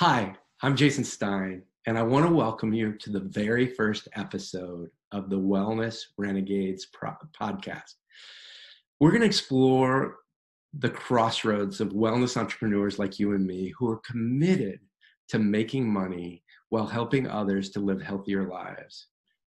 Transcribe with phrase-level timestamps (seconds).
[0.00, 4.90] Hi, I'm Jason Stein, and I want to welcome you to the very first episode
[5.10, 7.94] of the Wellness Renegades podcast.
[9.00, 10.16] We're going to explore
[10.78, 14.80] the crossroads of wellness entrepreneurs like you and me who are committed
[15.30, 19.06] to making money while helping others to live healthier lives.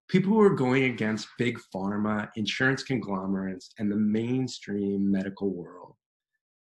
[0.06, 5.96] People who are going against big pharma, insurance conglomerates, and the mainstream medical world.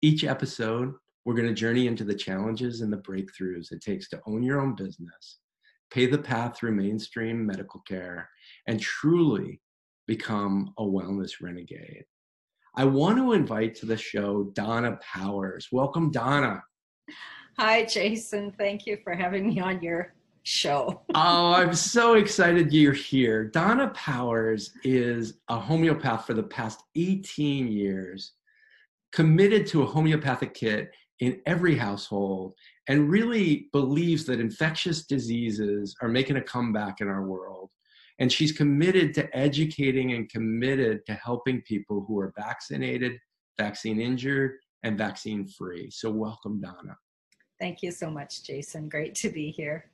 [0.03, 0.93] Each episode,
[1.25, 4.61] we're going to journey into the challenges and the breakthroughs it takes to own your
[4.61, 5.39] own business,
[5.91, 8.29] pay the path through mainstream medical care,
[8.67, 9.61] and truly
[10.07, 12.05] become a wellness renegade.
[12.75, 15.69] I want to invite to the show Donna Powers.
[15.71, 16.63] Welcome, Donna.
[17.59, 18.53] Hi, Jason.
[18.59, 21.03] Thank you for having me on your show.
[21.15, 23.45] oh, I'm so excited you're here.
[23.45, 28.33] Donna Powers is a homeopath for the past 18 years,
[29.13, 30.91] committed to a homeopathic kit
[31.21, 32.55] in every household
[32.89, 37.71] and really believes that infectious diseases are making a comeback in our world.
[38.19, 43.13] And she's committed to educating and committed to helping people who are vaccinated,
[43.59, 45.91] vaccine injured, and vaccine free.
[45.91, 46.97] So, welcome, Donna.
[47.61, 48.89] Thank you so much, Jason.
[48.89, 49.91] Great to be here.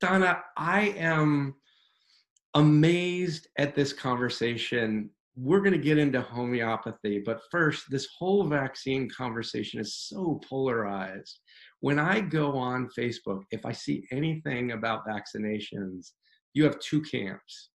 [0.00, 1.54] Donna, I am
[2.54, 9.08] amazed at this conversation we're going to get into homeopathy, but first, this whole vaccine
[9.10, 11.40] conversation is so polarized.
[11.80, 16.12] When I go on Facebook, if I see anything about vaccinations,
[16.54, 17.68] you have two camps.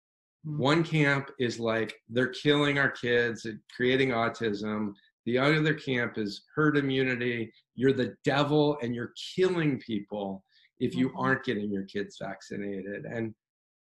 [0.47, 0.63] Mm-hmm.
[0.63, 4.93] One camp is like they're killing our kids, creating autism.
[5.27, 7.53] The other camp is herd immunity.
[7.75, 10.45] You're the devil and you're killing people
[10.79, 11.19] if you mm-hmm.
[11.19, 13.05] aren't getting your kids vaccinated.
[13.05, 13.35] And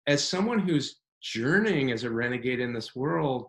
[0.06, 3.48] as someone who's journeying as a renegade in this world,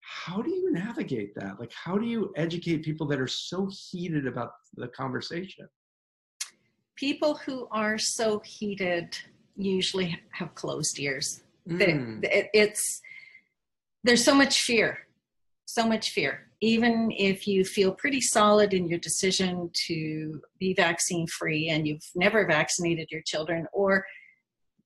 [0.00, 1.58] how do you navigate that?
[1.58, 5.68] Like, how do you educate people that are so heated about the conversation?
[6.94, 9.16] People who are so heated
[9.56, 11.42] usually have closed ears.
[11.68, 12.20] Mm.
[12.54, 13.02] It's
[14.04, 15.06] there's so much fear,
[15.66, 16.46] so much fear.
[16.62, 22.08] Even if you feel pretty solid in your decision to be vaccine free and you've
[22.14, 24.04] never vaccinated your children, or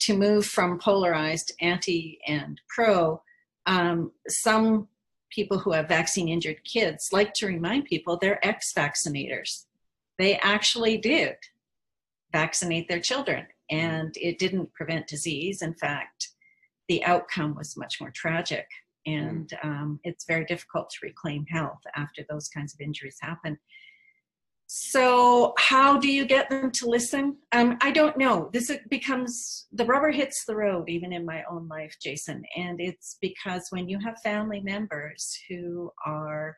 [0.05, 3.23] to move from polarized anti and pro,
[3.67, 4.87] um, some
[5.31, 9.65] people who have vaccine injured kids like to remind people they're ex vaccinators.
[10.19, 11.37] They actually did
[12.33, 15.63] vaccinate their children, and it didn't prevent disease.
[15.63, 16.29] In fact,
[16.89, 18.67] the outcome was much more tragic,
[19.07, 23.59] and um, it's very difficult to reclaim health after those kinds of injuries happen.
[24.77, 27.37] So, how do you get them to listen?
[27.53, 28.51] Um, I don't know.
[28.53, 32.43] This becomes the rubber hits the road, even in my own life, Jason.
[32.57, 36.57] And it's because when you have family members who are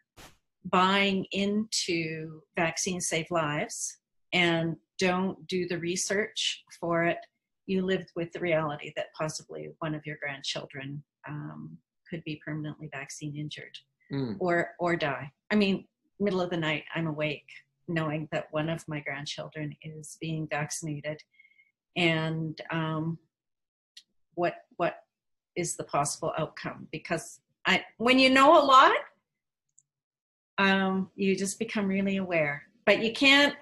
[0.65, 3.99] buying into vaccines save lives
[4.33, 7.19] and don't do the research for it,
[7.67, 11.77] you live with the reality that possibly one of your grandchildren um,
[12.09, 13.77] could be permanently vaccine injured
[14.11, 14.37] mm.
[14.39, 15.31] or or die.
[15.51, 15.87] I mean,
[16.19, 17.45] middle of the night, I'm awake
[17.89, 21.23] knowing that one of my grandchildren is being vaccinated.
[21.97, 23.19] And um,
[24.35, 25.03] what what
[25.57, 26.89] is the possible outcome?
[26.93, 28.93] Because I, when you know a lot
[30.59, 32.63] um, you just become really aware.
[32.85, 33.55] But you can't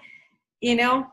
[0.61, 1.07] you know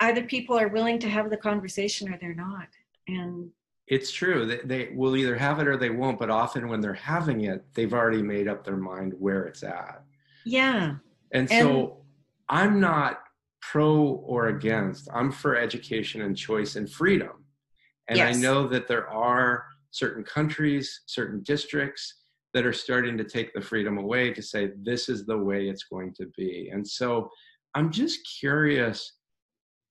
[0.00, 2.68] either people are willing to have the conversation or they're not.
[3.06, 3.50] And
[3.86, 4.46] it's true.
[4.46, 7.64] They, they will either have it or they won't but often when they're having it
[7.74, 10.02] they've already made up their mind where it's at.
[10.44, 10.96] Yeah
[11.34, 11.98] and, and so
[12.48, 13.20] I'm not
[13.60, 15.08] pro or against.
[15.12, 17.44] I'm for education and choice and freedom.
[18.08, 18.36] And yes.
[18.36, 22.22] I know that there are certain countries, certain districts
[22.52, 25.84] that are starting to take the freedom away to say this is the way it's
[25.84, 26.70] going to be.
[26.72, 27.28] And so
[27.74, 29.14] I'm just curious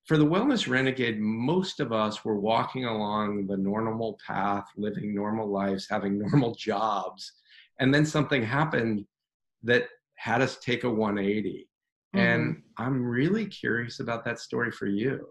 [0.06, 5.50] for the wellness renegade, most of us were walking along the normal path, living normal
[5.50, 7.32] lives, having normal jobs.
[7.80, 9.06] And then something happened
[9.62, 9.88] that
[10.24, 11.68] had us take a 180.
[12.16, 12.18] Mm-hmm.
[12.18, 15.28] And I'm really curious about that story for you.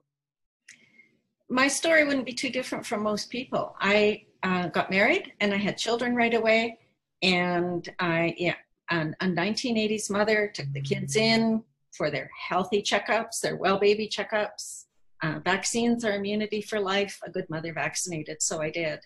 [1.50, 3.75] My story wouldn't be too different from most people.
[3.80, 6.78] I uh, got married and I had children right away.
[7.24, 8.54] And I, yeah,
[8.92, 14.86] a 1980s mother took the kids in for their healthy checkups, their well baby checkups.
[15.24, 17.19] Uh, vaccines are immunity for life.
[17.25, 19.00] A good mother vaccinated, so I did.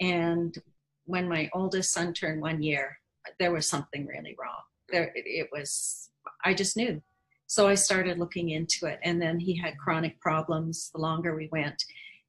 [0.00, 0.56] And
[1.04, 2.96] when my oldest son turned one year,
[3.38, 4.62] there was something really wrong.
[4.90, 6.10] There, it was.
[6.44, 7.02] I just knew
[7.50, 8.98] so I started looking into it.
[9.02, 11.82] And then he had chronic problems the longer we went.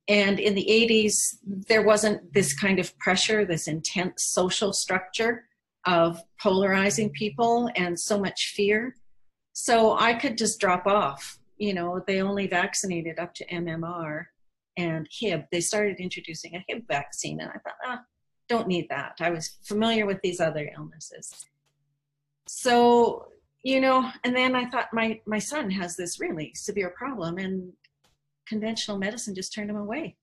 [0.07, 5.43] And in the 80s, there wasn't this kind of pressure, this intense social structure
[5.85, 8.95] of polarizing people and so much fear.
[9.51, 14.25] So I could just drop off you know, they only vaccinated up to MMR
[14.77, 15.43] and Hib.
[15.51, 18.01] They started introducing a Hib vaccine, and I thought, ah,
[18.47, 19.17] don't need that.
[19.19, 21.45] I was familiar with these other illnesses.
[22.51, 23.27] So,
[23.61, 27.71] you know, and then I thought my my son has this really severe problem, and
[28.47, 30.17] conventional medicine just turned him away.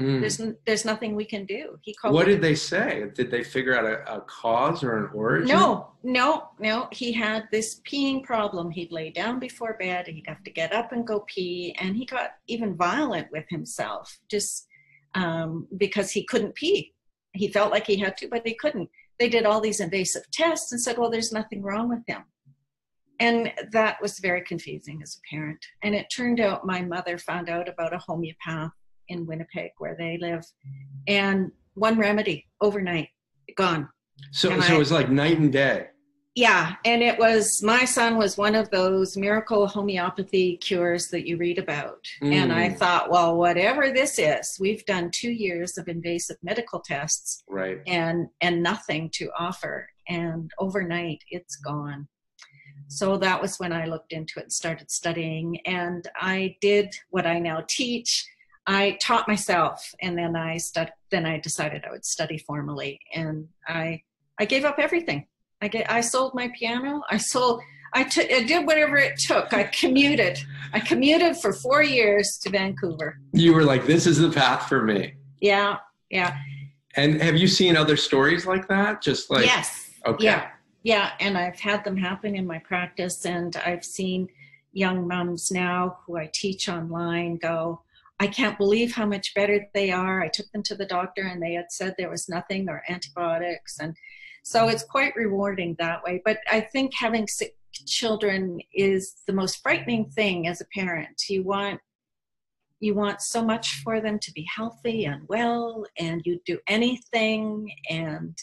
[0.00, 0.20] Mm.
[0.20, 1.78] There's there's nothing we can do.
[1.82, 2.14] He called.
[2.14, 3.10] What did they say?
[3.14, 5.48] Did they figure out a, a, cause or an origin?
[5.48, 6.88] No, no, no.
[6.90, 8.70] He had this peeing problem.
[8.70, 10.06] He'd lay down before bed.
[10.06, 14.18] He'd have to get up and go pee, and he got even violent with himself
[14.30, 14.66] just
[15.14, 16.94] um, because he couldn't pee.
[17.34, 18.88] He felt like he had to, but he couldn't.
[19.18, 22.24] They did all these invasive tests and said, "Well, there's nothing wrong with him."
[23.20, 25.58] And that was very confusing as a parent.
[25.82, 28.70] And it turned out my mother found out about a homeopath
[29.08, 30.44] in Winnipeg where they live,
[31.06, 33.08] and one remedy overnight
[33.56, 33.88] gone.
[34.32, 35.88] So, and so I, it was like night and day.
[36.34, 41.36] Yeah, and it was my son was one of those miracle homeopathy cures that you
[41.36, 42.32] read about, mm.
[42.32, 42.76] and I mm.
[42.76, 48.28] thought, well, whatever this is, we've done two years of invasive medical tests, right, and
[48.40, 52.06] and nothing to offer, and overnight it's gone.
[52.86, 57.26] So that was when I looked into it and started studying, and I did what
[57.26, 58.28] I now teach
[58.68, 63.48] I taught myself, and then I stud- Then I decided I would study formally, and
[63.66, 64.02] I
[64.38, 65.26] I gave up everything.
[65.60, 67.02] I get I sold my piano.
[67.10, 67.60] I sold.
[67.94, 69.52] I took I did whatever it took.
[69.52, 70.38] I commuted.
[70.72, 73.18] I commuted for four years to Vancouver.
[73.32, 75.78] You were like, "This is the path for me." Yeah,
[76.10, 76.36] yeah.
[76.96, 79.02] And have you seen other stories like that?
[79.02, 80.48] Just like yes, okay, yeah,
[80.82, 81.12] yeah.
[81.20, 84.28] And I've had them happen in my practice, and I've seen
[84.72, 87.82] young moms now who I teach online go,
[88.20, 90.22] I can't believe how much better they are.
[90.22, 93.78] I took them to the doctor and they had said there was nothing or antibiotics.
[93.78, 93.96] And
[94.48, 96.22] so it's quite rewarding that way.
[96.24, 97.54] But I think having sick
[97.86, 101.20] children is the most frightening thing as a parent.
[101.28, 101.80] You want
[102.80, 107.70] you want so much for them to be healthy and well and you do anything
[107.90, 108.38] and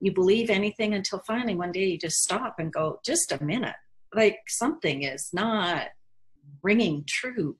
[0.00, 3.76] you believe anything until finally one day you just stop and go just a minute
[4.12, 5.86] like something is not
[6.64, 7.56] ringing true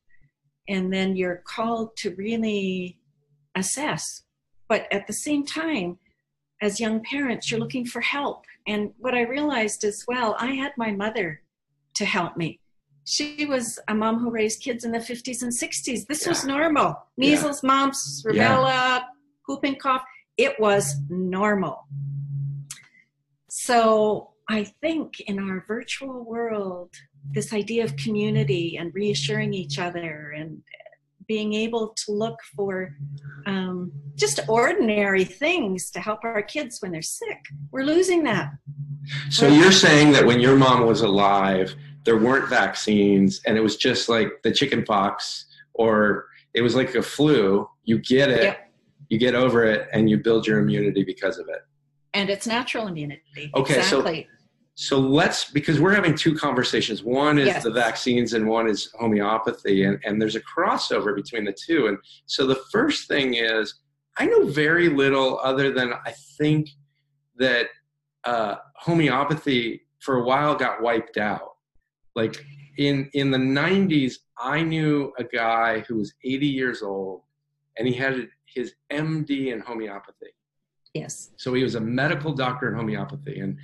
[0.69, 2.99] and then you're called to really
[3.55, 4.05] assess.
[4.69, 5.99] But at the same time,
[6.63, 8.45] as young parents, you're looking for help.
[8.67, 11.43] And what I realized as well, I had my mother
[11.95, 12.61] to help me.
[13.05, 16.07] She was a mom who raised kids in the 50s and 60s.
[16.07, 16.29] This yeah.
[16.29, 16.97] was normal.
[17.17, 17.69] Measles, yeah.
[17.69, 19.03] mumps, rubella, yeah.
[19.47, 20.03] whooping cough.
[20.37, 21.87] It was normal.
[23.49, 26.91] So I think in our virtual world,
[27.33, 30.63] this idea of community and reassuring each other and
[31.29, 32.95] being able to look for
[33.47, 37.39] um, just ordinary things to help our kids when they're sick.
[37.71, 38.53] We're losing that.
[39.31, 41.75] So you're saying that when your mom was alive,
[42.05, 46.95] there weren't vaccines and it was just like the chicken pox or it was like
[46.95, 47.69] a flu.
[47.85, 48.71] You get it, yep.
[49.09, 51.61] you get over it, and you build your immunity because of it.
[52.15, 53.51] And it's natural immunity.
[53.55, 54.23] Okay, exactly.
[54.23, 54.36] so
[54.79, 57.03] so let's because we're having two conversations.
[57.03, 57.65] One is yes.
[57.65, 61.87] the vaccines and one is homeopathy and, and there's a crossover between the two.
[61.87, 61.97] And
[62.27, 63.81] so the first thing is
[64.19, 66.69] i know very little other than i think
[67.37, 67.69] that
[68.25, 71.55] uh, homeopathy for a while got wiped out.
[72.15, 72.45] Like
[72.77, 77.23] in in the 90s i knew a guy who was 80 years old
[77.79, 80.35] and he had his md in homeopathy.
[80.93, 81.31] Yes.
[81.37, 83.59] So he was a medical doctor in homeopathy and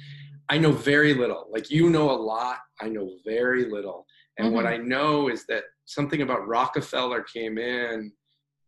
[0.52, 1.46] I know very little.
[1.50, 4.04] Like you know a lot, I know very little.
[4.36, 4.56] And mm-hmm.
[4.56, 8.12] what I know is that something about Rockefeller came in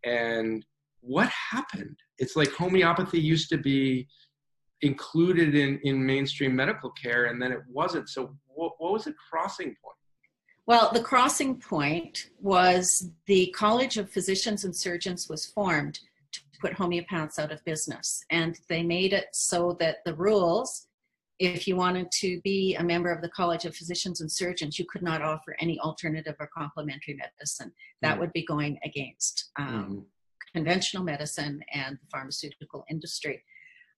[0.03, 0.65] and
[1.03, 1.99] what happened?
[2.17, 4.09] It's like homeopathy used to be
[4.81, 8.09] included in, in mainstream medical care and then it wasn't.
[8.09, 9.99] So what, what was the crossing point?
[10.65, 16.01] Well, the crossing point was the College of Physicians and Surgeons was formed
[16.33, 18.25] to put homeopaths out of business.
[18.31, 20.87] And they made it so that the rules
[21.39, 24.85] if you wanted to be a member of the College of Physicians and Surgeons, you
[24.89, 27.73] could not offer any alternative or complementary medicine.
[28.03, 28.21] That mm-hmm.
[28.21, 29.99] would be going against um, mm-hmm.
[30.55, 33.43] conventional medicine and the pharmaceutical industry.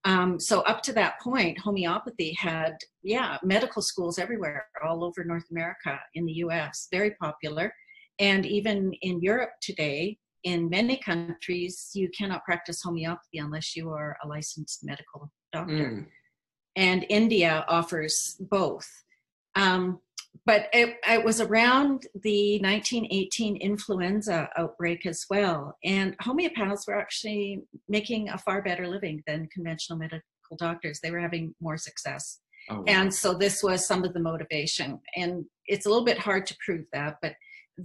[0.05, 5.51] Um, so up to that point, homeopathy had, yeah, medical schools everywhere, all over North
[5.51, 7.75] America, in the U.S., very popular,
[8.19, 10.19] and even in Europe today.
[10.45, 15.91] In many countries, you cannot practice homeopathy unless you are a licensed medical doctor.
[15.91, 16.07] Mm
[16.77, 18.89] and India offers both.
[19.55, 20.01] Um,
[20.45, 25.77] but it, it, was around the 1918 influenza outbreak as well.
[25.83, 30.23] And homeopaths were actually making a far better living than conventional medical
[30.59, 31.01] doctors.
[31.01, 32.41] They were having more success.
[32.69, 32.85] Oh, wow.
[32.87, 35.01] And so this was some of the motivation.
[35.17, 37.35] And it's a little bit hard to prove that, but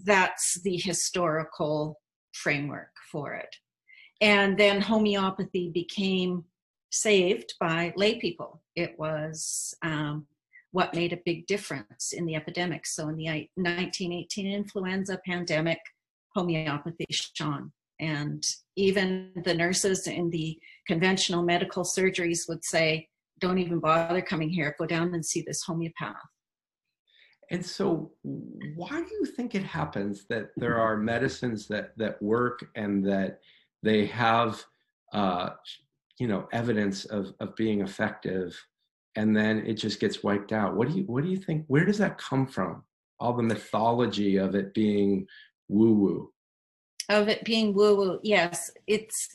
[0.05, 1.99] that's the historical
[2.33, 3.55] framework for it.
[4.21, 6.43] And then homeopathy became
[6.91, 8.61] saved by lay people.
[8.75, 10.27] It was um,
[10.71, 12.85] what made a big difference in the epidemic.
[12.85, 15.79] So in the 1918 influenza pandemic,
[16.33, 17.71] homeopathy shone.
[17.99, 18.43] And
[18.75, 20.57] even the nurses in the
[20.87, 23.07] conventional medical surgeries would say,
[23.39, 26.15] don't even bother coming here, go down and see this homeopath.
[27.51, 32.65] And so, why do you think it happens that there are medicines that that work
[32.75, 33.39] and that
[33.83, 34.63] they have,
[35.11, 35.49] uh,
[36.21, 38.55] you know, evidence of of being effective,
[39.15, 40.75] and then it just gets wiped out?
[40.75, 41.65] What do you what do you think?
[41.67, 42.83] Where does that come from?
[43.19, 45.25] All the mythology of it being
[45.67, 46.31] woo woo.
[47.09, 49.29] Of it being woo woo, yes, it's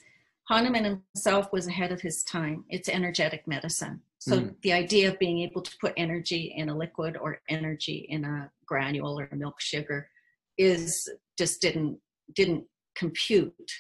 [0.49, 2.65] Hahnemann himself was ahead of his time.
[2.69, 4.01] It's energetic medicine.
[4.21, 4.55] So mm.
[4.63, 8.49] the idea of being able to put energy in a liquid or energy in a
[8.65, 10.09] granule or milk sugar
[10.57, 11.99] is just didn't
[12.37, 12.65] didn't
[12.95, 13.73] compute.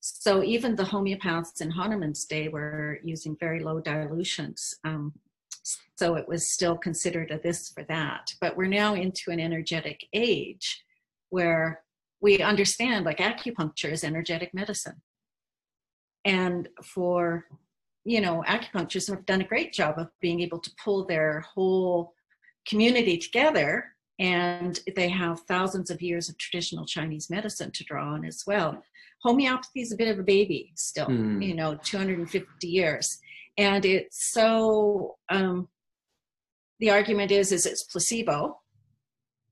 [0.00, 4.74] So even the homeopaths in Hahnemann's day were using very low dilutions.
[4.84, 5.12] Um,
[5.96, 8.32] so it was still considered a this for that.
[8.40, 10.84] But we're now into an energetic age
[11.30, 11.82] where
[12.20, 15.02] we understand like acupuncture is energetic medicine.
[16.24, 17.46] And for
[18.08, 22.14] you know, acupuncturists have done a great job of being able to pull their whole
[22.66, 23.84] community together
[24.18, 28.82] and they have thousands of years of traditional Chinese medicine to draw on as well.
[29.22, 31.44] Homeopathy is a bit of a baby still, mm.
[31.44, 33.18] you know, 250 years.
[33.56, 35.68] And it's so, um,
[36.78, 38.60] the argument is, is it's placebo,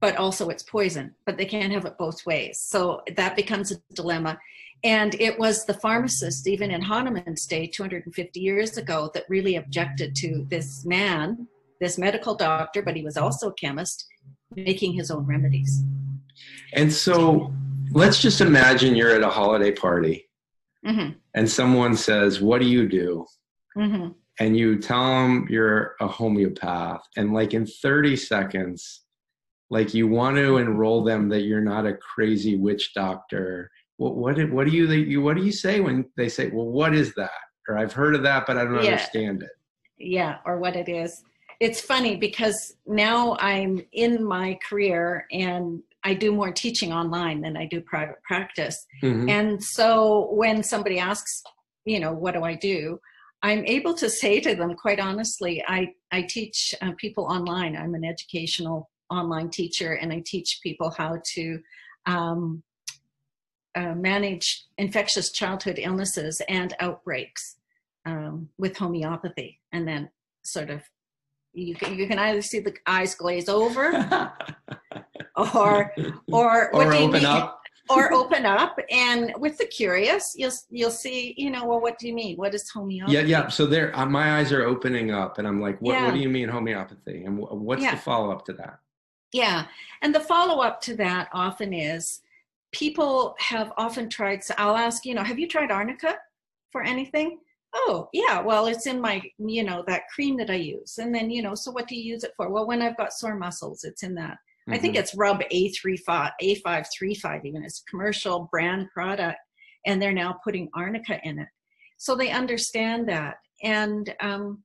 [0.01, 2.61] but also it's poison, but they can't have it both ways.
[2.61, 4.39] So that becomes a dilemma.
[4.85, 10.15] And it was the pharmacist, even in Hahnemann's day, 250 years ago, that really objected
[10.17, 11.49] to this man,
[11.81, 14.07] this medical doctor, but he was also a chemist,
[14.55, 15.83] making his own remedies.
[16.75, 17.53] And so
[17.91, 20.29] let's just imagine you're at a holiday party
[20.85, 21.13] mm-hmm.
[21.35, 23.27] and someone says, What do you do?
[23.77, 24.09] Mm-hmm.
[24.39, 27.01] And you tell them you're a homeopath.
[27.17, 29.03] And like in 30 seconds,
[29.71, 34.51] like you want to enroll them that you're not a crazy witch doctor what what
[34.51, 37.31] what do you you what do you say when they say well what is that
[37.69, 38.93] or i've heard of that but i don't yeah.
[38.93, 39.51] understand it
[39.99, 41.23] yeah or what it is
[41.61, 47.57] it's funny because now i'm in my career and i do more teaching online than
[47.57, 49.29] i do private practice mm-hmm.
[49.29, 51.43] and so when somebody asks
[51.85, 52.99] you know what do i do
[53.43, 57.95] i'm able to say to them quite honestly i i teach uh, people online i'm
[57.95, 61.59] an educational online teacher and i teach people how to
[62.07, 62.63] um,
[63.77, 67.57] uh, manage infectious childhood illnesses and outbreaks
[68.07, 69.61] um, with homeopathy.
[69.73, 70.09] And then
[70.43, 70.83] sort of
[71.53, 73.93] you can, you can either see the eyes glaze over
[75.37, 75.93] or
[76.33, 81.35] or what or open up or open up and with the curious you'll you'll see
[81.37, 84.05] you know well what do you mean what is homeopathy yeah yeah so there uh,
[84.05, 86.05] my eyes are opening up and i'm like what, yeah.
[86.05, 87.93] what do you mean homeopathy and what's yeah.
[87.93, 88.81] the follow-up to that
[89.33, 89.67] yeah
[90.03, 92.23] and the follow-up to that often is
[92.77, 96.17] people have often tried, so I'll ask, you know, have you tried arnica
[96.71, 97.39] for anything?
[97.75, 100.99] Oh, yeah, well, it's in my, you know, that cream that I use.
[100.99, 102.51] And then, you know, so what do you use it for?
[102.51, 104.37] Well, when I've got sore muscles, it's in that.
[104.69, 104.75] Mm-hmm.
[104.75, 105.01] I think mm-hmm.
[105.01, 107.65] it's Rub A35, A535 even.
[107.65, 109.39] It's a commercial brand product.
[109.87, 111.49] And they're now putting arnica in it.
[111.99, 113.37] So they understand that.
[113.63, 114.65] And um,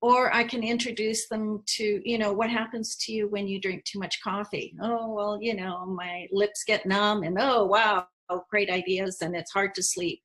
[0.00, 3.84] or I can introduce them to, you know, what happens to you when you drink
[3.84, 4.74] too much coffee?
[4.80, 8.06] Oh, well, you know, my lips get numb and oh, wow,
[8.50, 10.20] great ideas and it's hard to sleep.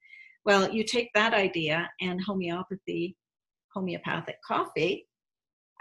[0.45, 3.15] Well, you take that idea and homeopathy,
[3.73, 5.07] homeopathic coffee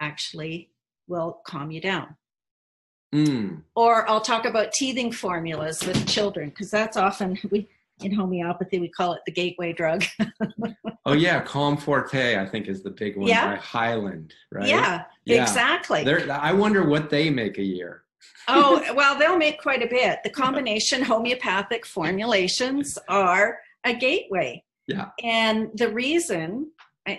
[0.01, 0.71] actually
[1.07, 2.17] will calm you down.
[3.14, 3.62] Mm.
[3.76, 7.69] Or I'll talk about teething formulas with children because that's often we
[8.00, 10.04] in homeopathy we call it the gateway drug.
[11.04, 13.50] Oh yeah calm forte i think is the big one yeah.
[13.50, 14.69] by hyland right?
[14.69, 15.42] Yeah, yeah.
[15.42, 16.04] exactly.
[16.04, 18.04] They're, i wonder what they make a year.
[18.47, 20.21] Oh well they'll make quite a bit.
[20.23, 24.62] The combination homeopathic formulations are a gateway.
[24.87, 25.09] Yeah.
[25.25, 26.71] And the reason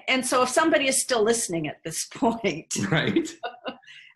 [0.07, 3.27] and so if somebody is still listening at this point right.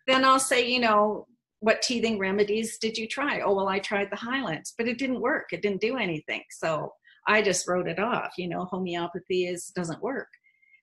[0.07, 1.27] then i'll say you know
[1.67, 3.41] what teething remedies did you try?
[3.41, 5.47] Oh, well, I tried the Hyland's, but it didn't work.
[5.51, 6.41] It didn't do anything.
[6.49, 6.93] So
[7.27, 8.31] I just wrote it off.
[8.37, 10.29] You know, homeopathy is doesn't work.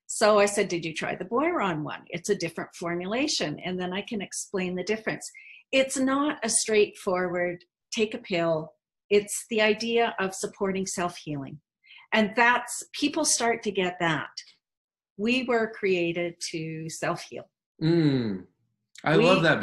[0.05, 2.03] So I said, Did you try the Boiron one?
[2.09, 3.59] It's a different formulation.
[3.65, 5.27] And then I can explain the difference.
[5.71, 8.71] It's not a straightforward take a pill,
[9.09, 11.59] it's the idea of supporting self healing.
[12.13, 14.29] And that's people start to get that.
[15.17, 17.49] We were created to self heal.
[17.81, 18.43] Mm,
[19.03, 19.59] I we, love that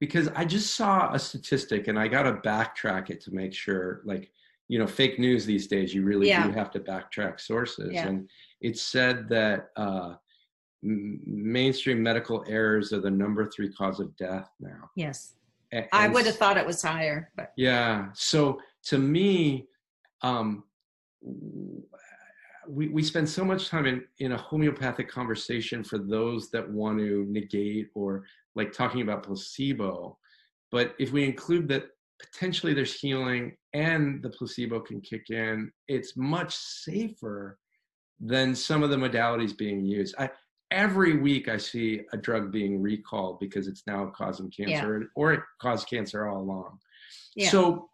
[0.00, 4.00] because I just saw a statistic and I got to backtrack it to make sure,
[4.04, 4.32] like,
[4.68, 6.46] you know, fake news these days, you really Yeah.
[6.46, 7.90] do have to backtrack sources.
[7.92, 8.06] Yeah.
[8.08, 8.28] And
[8.60, 10.14] it said that uh,
[10.82, 14.90] m- mainstream medical errors are the number three cause of death now.
[14.96, 15.34] Yes.
[15.72, 18.08] A- I and would have thought it was higher, but Yeah.
[18.14, 19.68] So to me,
[20.22, 20.64] um,
[22.68, 26.98] we, we spend so much time in, in a homeopathic conversation for those that want
[27.00, 30.18] to negate or like talking about placebo.
[30.70, 31.84] But if we include that
[32.20, 37.58] potentially there's healing and the placebo can kick in, it's much safer
[38.20, 40.14] than some of the modalities being used.
[40.18, 40.30] I,
[40.70, 45.40] every week I see a drug being recalled because it's now causing cancer or it
[45.60, 46.78] caused cancer all along.
[47.34, 47.48] yeah.
[47.48, 47.88] So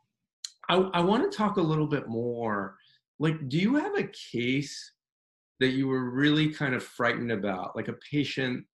[0.68, 2.76] I, I want to talk a little bit more.
[3.18, 4.92] Like, do you have a case
[5.60, 8.64] that you were really kind of frightened about, like a patient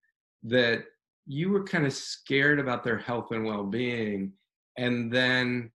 [0.44, 0.84] that
[1.26, 4.32] you were kind of scared about their health and well being,
[4.78, 5.70] and then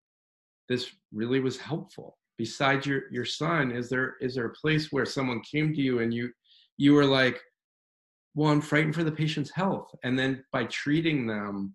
[0.70, 2.18] this really was helpful?
[2.38, 6.00] Besides your your son, is there is there a place where someone came to you
[6.00, 6.32] and you
[6.78, 7.40] you were like,
[8.36, 11.74] well, I'm frightened for the patient's health, and then by treating them,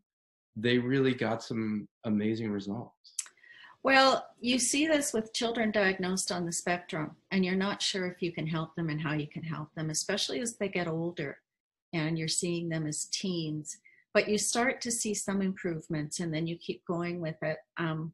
[0.56, 3.14] they really got some amazing results.
[3.84, 8.22] Well, you see this with children diagnosed on the spectrum, and you're not sure if
[8.22, 11.38] you can help them and how you can help them, especially as they get older
[11.92, 13.78] and you're seeing them as teens.
[14.14, 18.12] But you start to see some improvements, and then you keep going with it, um,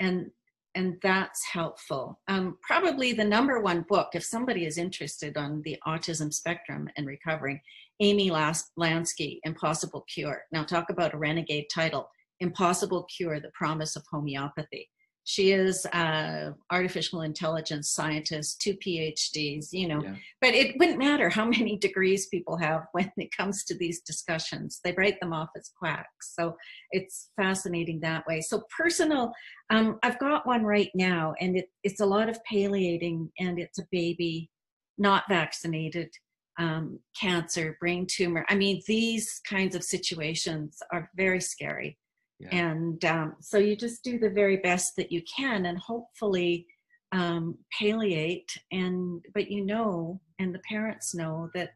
[0.00, 0.30] and
[0.74, 2.20] and that's helpful.
[2.26, 7.06] Um, probably the number one book, if somebody is interested on the autism spectrum and
[7.06, 7.60] recovering,
[8.00, 10.42] Amy Las- Lansky, Impossible Cure.
[10.50, 12.10] Now, talk about a renegade title.
[12.40, 14.90] Impossible Cure, The Promise of Homeopathy.
[15.26, 20.16] She is a artificial intelligence scientist, two PhDs, you know, Yeah.
[20.40, 24.80] but it wouldn't matter how many degrees people have when it comes to these discussions.
[24.84, 26.34] They write them off as quacks.
[26.34, 26.56] So
[26.90, 28.42] it's fascinating that way.
[28.42, 29.32] So personal,
[29.70, 33.78] um, I've got one right now, and it, it's a lot of palliating, and it's
[33.78, 34.50] a baby
[34.98, 36.10] not vaccinated,
[36.58, 38.44] um, cancer, brain tumor.
[38.48, 41.98] I mean, these kinds of situations are very scary.
[42.44, 42.68] Yeah.
[42.68, 46.66] And um, so you just do the very best that you can, and hopefully
[47.12, 48.50] um, palliate.
[48.70, 51.70] And but you know, and the parents know that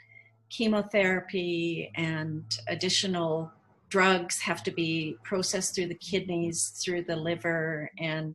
[0.50, 3.50] chemotherapy and additional
[3.88, 8.34] drugs have to be processed through the kidneys, through the liver, and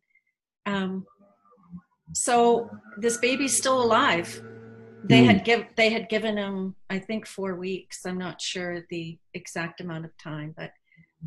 [0.66, 1.06] um,
[2.14, 4.42] so this baby's still alive.
[5.06, 8.06] They had give they had given him, I think, four weeks.
[8.06, 10.72] I'm not sure the exact amount of time, but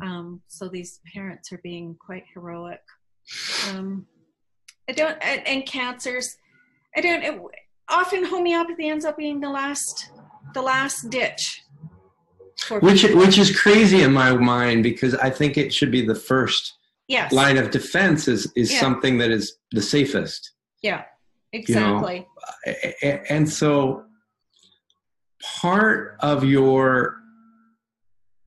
[0.01, 2.81] um, so these parents are being quite heroic.
[3.69, 4.05] Um,
[4.89, 6.37] I don't, and, and cancers.
[6.95, 7.23] I don't.
[7.23, 7.41] It,
[7.89, 10.11] often homeopathy ends up being the last,
[10.53, 11.63] the last ditch.
[12.81, 13.19] Which people.
[13.19, 16.73] which is crazy in my mind because I think it should be the first
[17.07, 18.79] yes, line of defense is is Yeah.
[18.79, 20.51] something that is the safest.
[20.81, 21.03] yeah,
[21.53, 22.25] exactly.
[22.65, 24.05] A- a- And so
[25.61, 27.17] part of your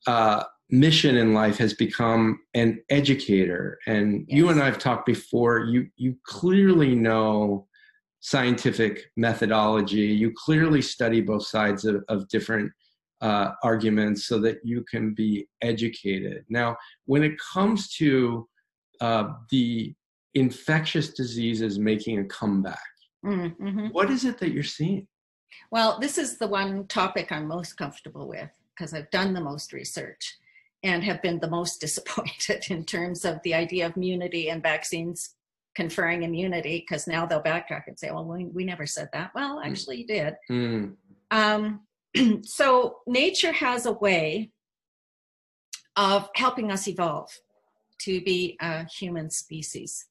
[0.07, 3.79] uh, mission in life has become an educator.
[3.87, 5.61] And you and I have talked before.
[5.61, 7.67] You you clearly know
[8.21, 10.07] scientific methodology.
[10.23, 12.71] You clearly study both sides of, of different
[13.21, 16.45] uh, arguments so that you can be educated.
[16.49, 18.49] Now, when it comes to
[19.01, 19.95] uh, the
[20.35, 22.79] infectious diseases making a comeback,
[23.25, 23.89] Mm-hmm.
[23.89, 25.07] what is it that you're seeing?
[25.71, 29.75] Well, this is the one topic I'm most comfortable with because I've done the most
[29.75, 30.39] research
[30.83, 35.35] and have been the most disappointed in terms of the idea of immunity and vaccines
[35.77, 39.31] conferring immunity because now they'll backtrack and say, well, we, we never said that.
[39.35, 40.35] Well, actually, you did.
[40.51, 40.97] Mm,
[41.31, 41.81] Um,
[42.43, 44.51] so nature has a way
[45.97, 47.31] of helping us evolve
[48.01, 50.07] to be a human species.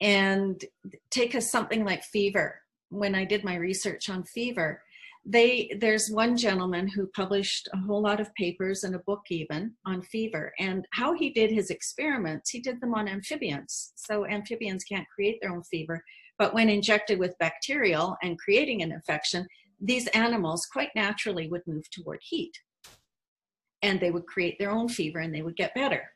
[0.00, 0.64] And
[1.10, 2.60] take us something like fever.
[2.90, 4.82] When I did my research on fever,
[5.30, 9.74] they there's one gentleman who published a whole lot of papers and a book even
[9.84, 14.84] on fever and how he did his experiments he did them on amphibians so amphibians
[14.84, 16.02] can't create their own fever
[16.38, 19.46] but when injected with bacterial and creating an infection
[19.80, 22.52] these animals quite naturally would move toward heat
[23.82, 26.10] and they would create their own fever and they would get better.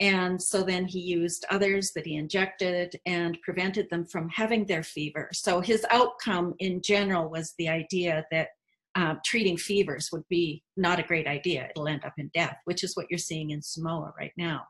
[0.00, 4.82] And so then he used others that he injected and prevented them from having their
[4.82, 5.28] fever.
[5.32, 8.48] So his outcome in general was the idea that
[8.96, 11.68] uh, treating fevers would be not a great idea.
[11.70, 14.62] It'll end up in death, which is what you're seeing in Samoa right now.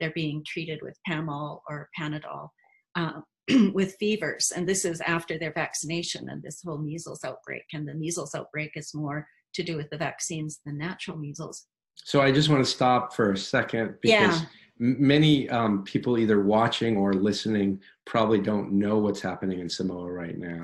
[0.00, 2.48] They're being treated with Pamol or Panadol
[2.96, 3.20] uh,
[3.72, 4.52] with fevers.
[4.54, 7.64] And this is after their vaccination and this whole measles outbreak.
[7.72, 11.66] And the measles outbreak is more to do with the vaccines than natural measles.
[12.04, 14.46] So I just want to stop for a second because Yeah.
[14.78, 20.38] Many um, people either watching or listening probably don't know what's happening in Samoa right
[20.38, 20.62] now.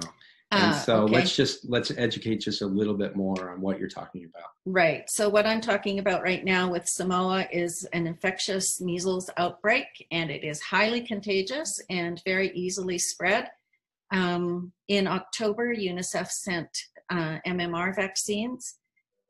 [0.50, 1.14] And Uh, so okay.
[1.14, 4.50] let's just let's educate just a little bit more on what you're talking about.
[4.64, 5.04] Right.
[5.10, 10.30] So, what I'm talking about right now with Samoa is an infectious measles outbreak, and
[10.30, 13.50] it is highly contagious and very easily spread.
[14.10, 16.70] Um, in October, UNICEF sent
[17.10, 18.76] uh, MMR vaccines.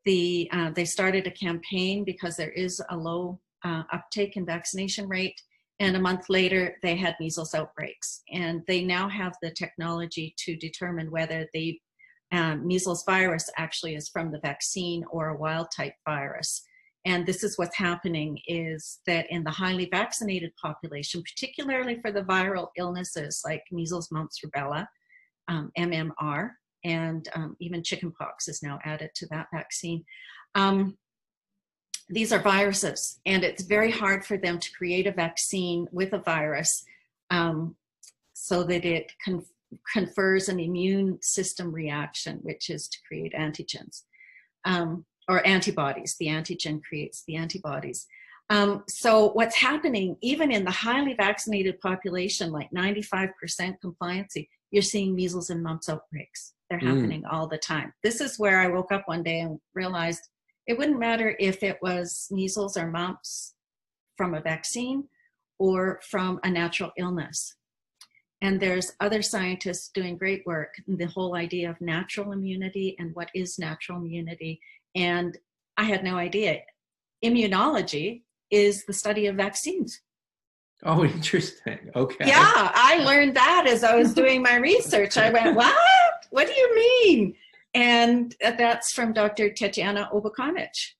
[0.05, 5.09] The uh, they started a campaign because there is a low uh, uptake in vaccination
[5.09, 5.41] rate,
[5.81, 8.23] and a month later they had measles outbreaks.
[8.33, 11.79] And they now have the technology to determine whether the
[12.33, 16.63] um, measles virus actually is from the vaccine or a wild type virus.
[17.05, 22.23] And this is what's happening is that in the highly vaccinated population, particularly for the
[22.23, 24.87] viral illnesses like measles, mumps, rubella,
[25.47, 26.51] um, MMR,
[26.85, 30.05] and um, even chickenpox is now added to that vaccine.
[30.55, 30.99] Um,
[32.09, 36.19] these are viruses, and it's very hard for them to create a vaccine with a
[36.19, 36.85] virus
[37.31, 37.77] um,
[38.33, 39.45] so that it can
[39.93, 44.05] confers an immune system reaction, which is to create antigens
[44.65, 46.17] um, or antibodies.
[46.19, 48.07] The antigen creates the antibodies.
[48.49, 53.33] Um, so what's happening, even in the highly vaccinated population, like 95%
[53.85, 56.55] compliancy, you're seeing measles and mumps outbreaks.
[56.71, 56.87] They're Mm.
[56.87, 57.93] happening all the time.
[58.03, 60.29] This is where I woke up one day and realized
[60.69, 63.55] it wouldn't matter if it was measles or mumps
[64.17, 65.09] from a vaccine
[65.59, 67.57] or from a natural illness.
[68.43, 73.31] And there's other scientists doing great work the whole idea of natural immunity and what
[73.35, 74.61] is natural immunity.
[74.95, 75.37] And
[75.79, 76.61] i had no idea.
[77.25, 80.01] Immunology is the study of vaccines.
[80.85, 81.79] Oh, interesting.
[81.97, 82.27] Okay.
[82.27, 85.17] yeah i learned that as i was doing my research.
[85.17, 85.75] I went what?
[86.31, 87.35] What do you mean
[87.75, 90.95] and that's from dr Tetyana Obukhanych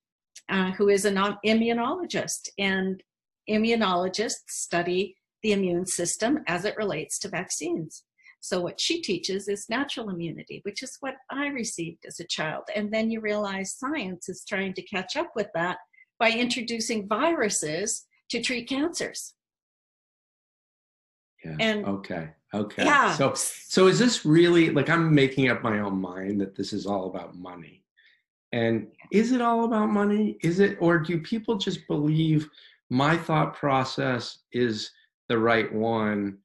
[0.49, 3.03] uh, who is an immunologist and
[3.49, 8.05] immunologists study the immune system as it relates to vaccines.
[8.41, 12.65] So, what she teaches is natural immunity, which is what I received as a child.
[12.75, 15.79] And then you realize science is trying to catch up with that
[16.19, 19.35] by introducing viruses to treat cancers.
[21.45, 21.57] Yeah.
[21.59, 22.31] And- okay.
[22.55, 22.85] Okay.
[22.85, 23.15] Yeah.
[23.15, 26.87] So so is this really like I'm making up my own mind that this is
[26.87, 27.85] all about money?
[28.53, 30.39] And is it all about money?
[30.43, 32.49] Is it or do people just believe
[32.89, 34.91] my thought process is
[35.29, 36.39] the right one?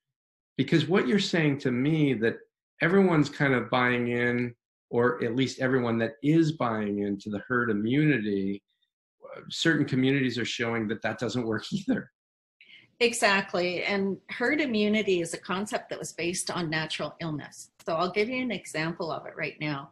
[0.57, 2.35] Because what you're saying to me that
[2.81, 4.53] everyone's kind of buying in
[4.89, 8.61] or at least everyone that is buying into the herd immunity
[9.35, 12.11] uh, certain communities are showing that that doesn't work either.
[12.99, 13.83] Exactly.
[13.83, 17.69] And herd immunity is a concept that was based on natural illness.
[17.85, 19.91] So I'll give you an example of it right now.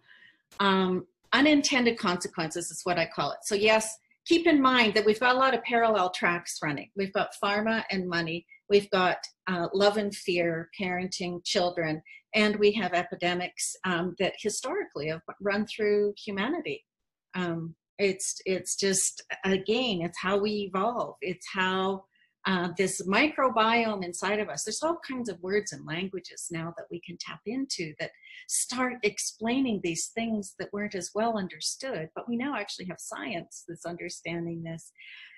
[0.60, 3.40] Um, unintended consequences is what I call it.
[3.44, 6.90] So, yes, keep in mind that we've got a lot of parallel tracks running.
[6.96, 12.02] We've got pharma and money, we've got uh, love and fear, parenting children,
[12.36, 16.86] and we have epidemics um, that historically have run through humanity.
[17.34, 21.16] Um, it's it's just again, it's how we evolve.
[21.22, 22.06] It's how
[22.46, 24.64] uh, this microbiome inside of us.
[24.64, 28.12] There's all kinds of words and languages now that we can tap into that
[28.48, 32.10] start explaining these things that weren't as well understood.
[32.16, 34.92] But we now actually have science that's understanding this.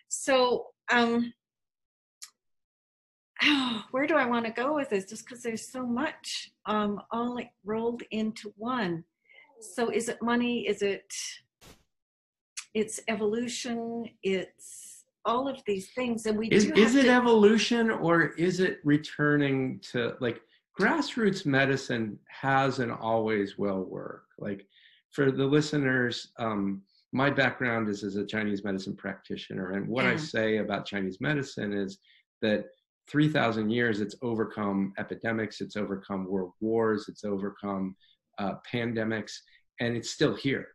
[0.08, 1.34] So, um,
[3.44, 5.06] oh, where do I want to go with this?
[5.06, 9.04] Just because there's so much um, all like rolled into one.
[9.60, 10.68] So, is it money?
[10.68, 11.12] Is it?
[12.74, 14.06] It's evolution.
[14.24, 14.93] It's
[15.26, 18.80] all of these things, and we is, do is it to, evolution or is it
[18.84, 20.42] returning to like
[20.80, 24.26] grassroots medicine has and always will work?
[24.38, 24.66] Like
[25.12, 26.82] for the listeners um,
[27.16, 31.72] my background is as a chinese medicine practitioner and what i say about chinese medicine
[31.72, 32.00] is
[32.42, 32.66] that
[33.12, 37.96] 3000 years it's overcome epidemics it's overcome world wars it's overcome
[38.40, 39.34] uh, pandemics
[39.80, 40.70] and it's still here.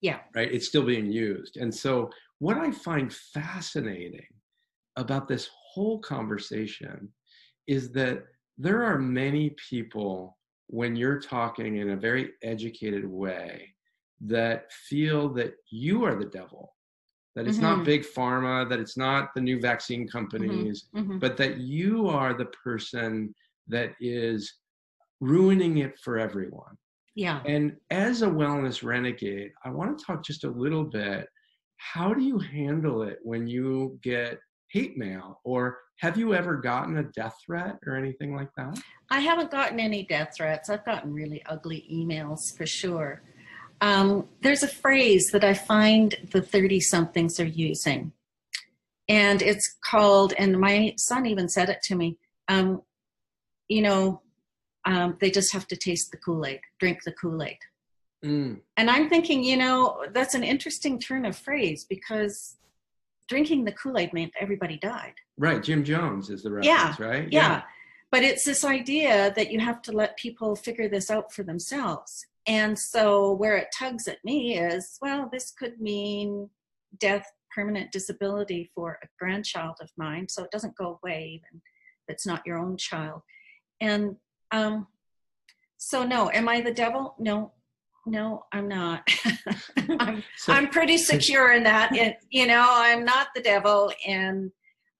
[0.00, 0.20] Yeah.
[0.34, 0.50] right?
[0.52, 1.56] It's still being used.
[1.56, 4.26] And so what i find fascinating
[4.96, 7.12] about this whole conversation
[7.66, 8.24] is that
[8.56, 13.74] there are many people when you're talking in a very educated way
[14.20, 16.74] that feel that you are the devil
[17.36, 17.84] that it's not Mhm.
[17.84, 21.20] big pharma that it's not the new vaccine companies Mhm.
[21.20, 23.34] but that you are the person
[23.68, 24.58] that is
[25.20, 26.76] ruining it for everyone
[27.14, 27.42] Yeah.
[27.46, 31.28] and as a wellness renegade, I want to talk just a little bit.
[31.78, 34.38] How do you handle it when you get
[34.70, 35.40] hate mail?
[35.44, 38.78] Or have you ever gotten a death threat or anything like that?
[39.10, 40.68] I haven't gotten any death threats.
[40.68, 43.22] I've gotten really ugly emails for sure.
[43.80, 48.12] um, there's a phrase that I find the 30 somethings are using.
[49.08, 52.82] And it's called, and my son even said it to me, um,
[53.68, 54.20] you know,
[54.84, 57.58] um, they just have to taste the Kool Aid, drink the Kool Aid.
[58.24, 58.60] Mm.
[58.76, 62.56] And I'm thinking, you know, that's an interesting turn of phrase because
[63.28, 65.14] drinking the Kool Aid meant everybody died.
[65.36, 65.62] Right.
[65.62, 67.28] Jim Jones is the reference, yeah, right?
[67.30, 67.48] Yeah.
[67.48, 67.62] yeah.
[68.10, 72.26] But it's this idea that you have to let people figure this out for themselves.
[72.46, 76.48] And so where it tugs at me is, well, this could mean
[76.98, 80.26] death, permanent disability for a grandchild of mine.
[80.28, 83.20] So it doesn't go away even if it's not your own child.
[83.82, 84.16] And
[84.50, 84.86] um,
[85.76, 87.14] so no, am I the devil?
[87.18, 87.52] No,
[88.10, 89.08] no, I'm not.
[90.00, 91.94] I'm, so, I'm pretty secure in that.
[91.94, 93.92] It, you know, I'm not the devil.
[94.06, 94.50] And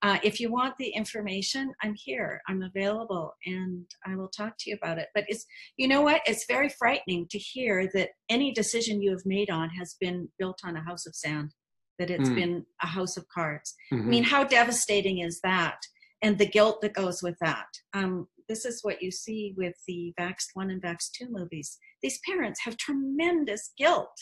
[0.01, 2.41] uh, if you want the information, I'm here.
[2.47, 5.09] I'm available, and I will talk to you about it.
[5.13, 5.45] But it's,
[5.75, 6.21] you know what?
[6.25, 10.61] It's very frightening to hear that any decision you have made on has been built
[10.63, 11.53] on a house of sand,
[11.97, 12.35] that it's mm.
[12.35, 13.75] been a house of cards.
[13.91, 14.07] Mm-hmm.
[14.07, 15.79] I mean, how devastating is that?
[16.21, 17.67] And the guilt that goes with that.
[17.93, 21.77] Um, this is what you see with the Vax 1 and Vax 2 movies.
[22.01, 24.17] These parents have tremendous guilt.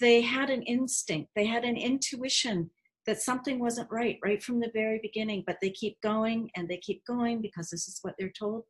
[0.00, 2.70] They had an instinct, they had an intuition
[3.06, 6.76] that something wasn't right right from the very beginning, but they keep going and they
[6.76, 8.62] keep going because this is what they're told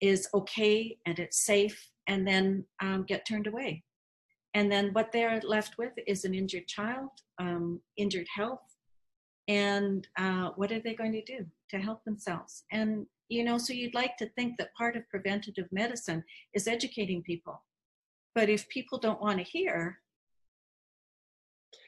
[0.00, 3.82] is okay and it's safe, and then um, get turned away.
[4.54, 8.60] And then what they're left with is an injured child, um, injured health,
[9.48, 12.64] and uh, what are they going to do to help themselves?
[12.72, 16.22] And you know, so you'd like to think that part of preventative medicine
[16.54, 17.62] is educating people.
[18.34, 19.98] But if people don't want to hear,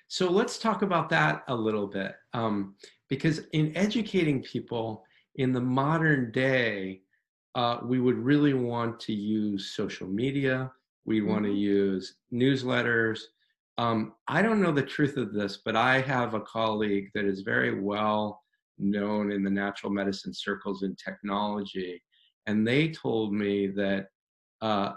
[0.08, 2.14] so let's talk about that a little bit.
[2.32, 2.74] Um,
[3.10, 5.04] because in educating people
[5.36, 7.02] in the modern day,
[7.54, 10.72] uh, we would really want to use social media.
[11.04, 13.20] We want to use newsletters.
[13.76, 17.42] Um, I don't know the truth of this, but I have a colleague that is
[17.42, 18.42] very well
[18.78, 22.02] known in the natural medicine circles in technology.
[22.46, 24.06] And they told me that
[24.60, 24.92] uh,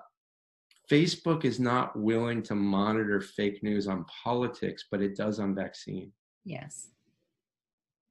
[0.89, 6.11] Facebook is not willing to monitor fake news on politics, but it does on vaccine.
[6.43, 6.87] Yes.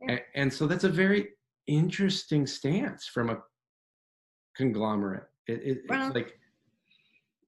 [0.01, 0.13] Yeah.
[0.13, 1.29] And, and, so that's a very
[1.67, 3.39] interesting stance from a
[4.57, 5.25] conglomerate.
[5.47, 6.40] It, it, well, it's like,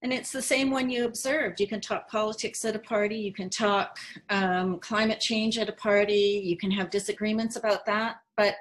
[0.03, 1.61] and it's the same one you observed.
[1.61, 3.97] You can talk politics at a party, you can talk
[4.31, 8.55] um, climate change at a party, you can have disagreements about that, but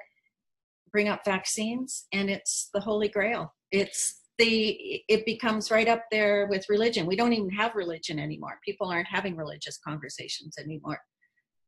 [0.92, 3.54] bring up vaccines, and it's the holy grail.
[3.72, 7.06] It's the it becomes right up there with religion.
[7.06, 8.60] We don't even have religion anymore.
[8.64, 11.00] People aren't having religious conversations anymore.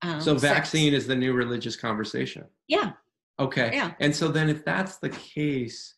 [0.02, 1.04] Um, so vaccine sex.
[1.04, 2.46] is the new religious conversation.
[2.68, 2.92] Yeah.
[3.40, 3.72] Okay.
[3.74, 3.92] Yeah.
[4.00, 5.96] And so then, if that's the case,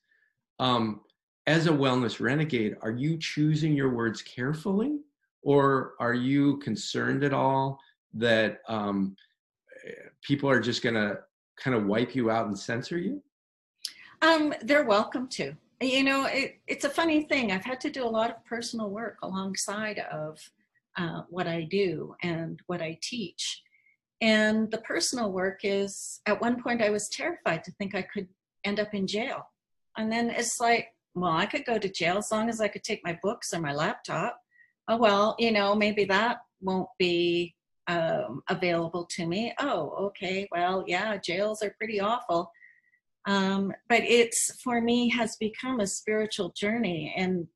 [0.59, 1.01] um,
[1.47, 4.99] as a wellness renegade, are you choosing your words carefully,
[5.43, 7.79] or are you concerned at all
[8.13, 9.15] that um,
[10.21, 11.19] people are just going to
[11.57, 13.21] kind of wipe you out and censor you?
[14.21, 15.53] Um, they're welcome to.
[15.81, 17.51] You know it, it's a funny thing.
[17.51, 20.39] I've had to do a lot of personal work alongside of
[20.97, 23.61] uh, what i do and what i teach.
[24.21, 28.27] And the personal work is at one point i was terrified to think i could
[28.63, 29.47] end up in jail.
[29.97, 32.83] And then it's like well i could go to jail as long as i could
[32.83, 34.39] take my books or my laptop
[34.87, 37.55] oh well you know maybe that won't be
[37.87, 42.51] um, available to me oh okay well yeah jails are pretty awful
[43.25, 47.13] um, but it's for me has become a spiritual journey.
[47.17, 47.47] And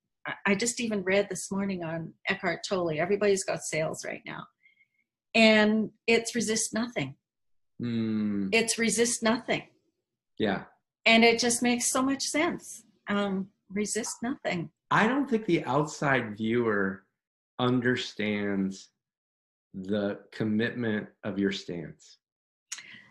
[0.46, 3.00] I just even read this morning on Eckhart Tolle.
[3.00, 4.46] Everybody's got sales right now,
[5.34, 7.16] and it's resist nothing.
[7.82, 8.50] Mm.
[8.52, 9.64] It's resist nothing.
[10.38, 10.64] Yeah.
[11.06, 12.84] And it just makes so much sense.
[13.10, 14.70] Um, resist nothing.
[14.92, 17.04] I don't think the outside viewer
[17.60, 18.90] understands
[19.74, 22.18] the commitment of your stance.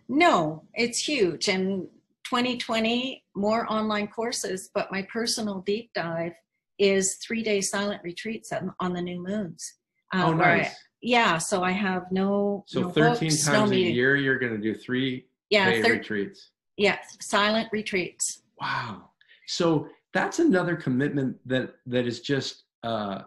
[0.08, 1.48] No, it's huge.
[1.48, 1.86] And
[2.24, 6.32] 2020, more online courses, but my personal deep dive
[6.78, 9.74] is three day silent retreats on, the new moons.
[10.14, 10.68] Uh, oh, nice.
[10.68, 12.64] I, yeah, so I have no.
[12.66, 15.82] So no 13 books, times no a year, you're going to do three yeah, day
[15.82, 16.50] thir- retreats.
[16.76, 18.42] Yeah, silent retreats.
[18.60, 19.10] Wow.
[19.48, 23.22] So that's another commitment that that is just uh,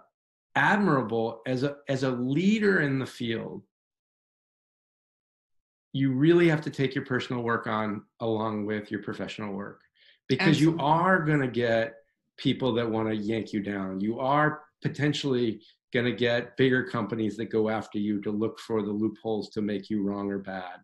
[0.55, 3.63] admirable as a as a leader in the field
[5.93, 9.81] you really have to take your personal work on along with your professional work
[10.29, 10.79] because Absolutely.
[10.79, 11.95] you are going to get
[12.37, 13.99] people that want to yank you down.
[13.99, 15.61] You are potentially
[15.93, 19.61] going to get bigger companies that go after you to look for the loopholes to
[19.61, 20.79] make you wrong or bad.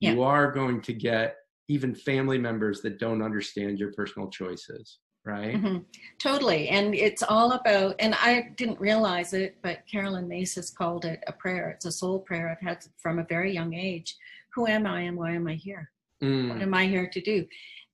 [0.00, 0.12] Yeah.
[0.12, 1.36] You are going to get
[1.70, 4.98] even family members that don't understand your personal choices.
[5.24, 5.54] right?
[5.54, 5.78] Mm-hmm.
[6.18, 6.68] Totally.
[6.68, 11.22] And it's all about, and I didn't realize it, but Caroline Myss has called it
[11.28, 11.70] a prayer.
[11.70, 14.16] It's a soul prayer I've had from a very young age.
[14.54, 15.92] Who am I and why am I here?
[16.24, 16.48] Mm.
[16.48, 17.46] What am I here to do?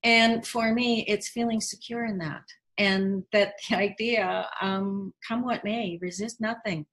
[0.02, 2.44] And for me, it's feeling secure in that.
[2.78, 6.86] And that the idea, um, come what may, resist nothing.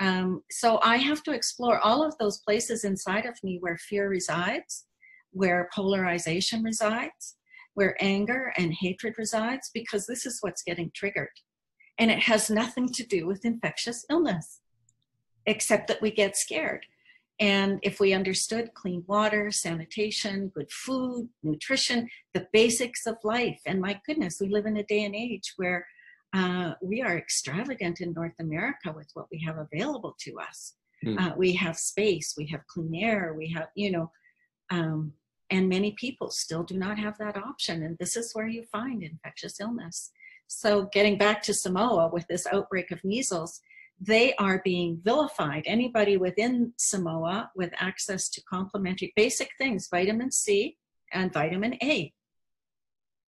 [0.00, 4.08] Um, so I have to explore all of those places inside of me where fear
[4.08, 4.86] resides,
[5.32, 7.36] where polarization resides,
[7.74, 11.28] where anger and hatred resides, because this is what's getting triggered.
[11.98, 14.60] And it has nothing to do with infectious illness,
[15.46, 16.86] except that we get scared.
[17.38, 23.80] And if we understood clean water, sanitation, good food, nutrition, the basics of life, and
[23.80, 25.86] my goodness, we live in a day and age where
[26.34, 30.74] uh, we are extravagant in North America with what we have available to us.
[31.04, 31.18] Mm.
[31.18, 34.10] Uh, we have space, we have clean air, we have, you know,
[34.70, 35.12] um,
[35.50, 37.82] and many people still do not have that option.
[37.82, 40.10] And this is where you find infectious illness.
[40.46, 43.60] So, getting back to Samoa with this outbreak of measles,
[44.00, 45.62] they are being vilified.
[45.66, 50.76] Anybody within Samoa with access to complementary basic things, vitamin C
[51.12, 52.12] and vitamin A,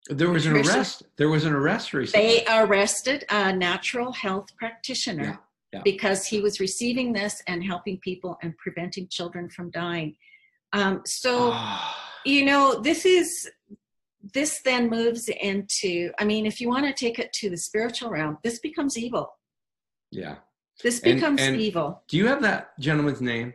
[0.09, 1.02] there was an arrest.
[1.16, 2.26] There was an arrest recently.
[2.26, 5.40] They arrested a natural health practitioner
[5.72, 5.83] yeah, yeah.
[5.85, 10.16] because he was receiving this and helping people and preventing children from dying.
[10.72, 11.59] Um, so,
[12.24, 13.50] you know, this is
[14.35, 16.11] this then moves into.
[16.18, 19.33] I mean, if you want to take it to the spiritual realm, this becomes evil.
[20.11, 20.37] Yeah.
[20.83, 22.02] This becomes and, and evil.
[22.09, 23.54] Do you have that gentleman's name?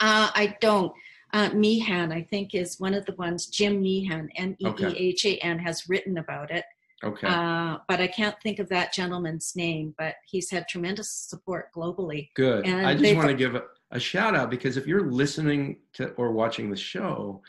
[0.00, 0.92] Uh, I don't
[1.32, 3.46] uh, Meehan, I think, is one of the ones.
[3.46, 6.64] Jim Meehan, M E E H A N, has written about it.
[7.04, 7.28] Okay.
[7.28, 9.94] Uh, but I can't think of that gentleman's name.
[9.98, 12.30] But he's had tremendous support globally.
[12.34, 12.66] Good.
[12.66, 16.10] And I just want to give a, a, shout out because if you're listening to
[16.12, 17.42] or watching the show,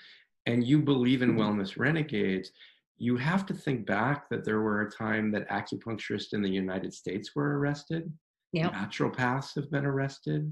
[0.45, 1.41] and you believe in mm-hmm.
[1.41, 2.52] wellness renegades,
[2.97, 6.93] you have to think back that there were a time that acupuncturists in the United
[6.93, 8.12] States were arrested.
[8.54, 8.73] Yep.
[8.73, 10.52] Naturopaths have been arrested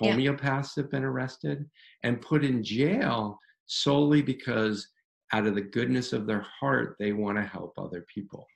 [0.00, 0.82] homeopaths yeah.
[0.82, 1.64] have been arrested
[2.02, 4.88] and put in jail solely because
[5.32, 8.46] out of the goodness of their heart they want to help other people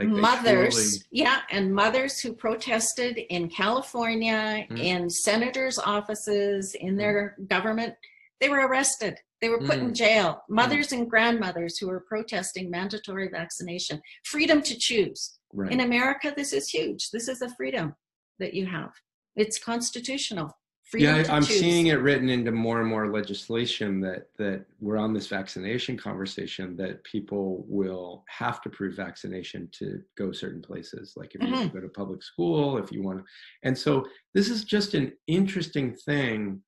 [0.00, 4.76] like mothers yeah and mothers who protested in california mm-hmm.
[4.76, 7.46] in senators offices in their mm-hmm.
[7.46, 7.94] government
[8.40, 9.88] they were arrested they were put mm-hmm.
[9.88, 11.02] in jail mothers mm-hmm.
[11.02, 15.70] and grandmothers who were protesting mandatory vaccination freedom to choose right.
[15.72, 17.94] in america this is huge this is a freedom
[18.38, 18.90] that you have
[19.36, 20.56] it's constitutional
[20.94, 21.60] yeah i'm choose.
[21.60, 26.76] seeing it written into more and more legislation that that we're on this vaccination conversation
[26.76, 31.52] that people will have to prove vaccination to go certain places like if mm-hmm.
[31.52, 33.24] you want to go to public school if you want to
[33.62, 36.60] and so this is just an interesting thing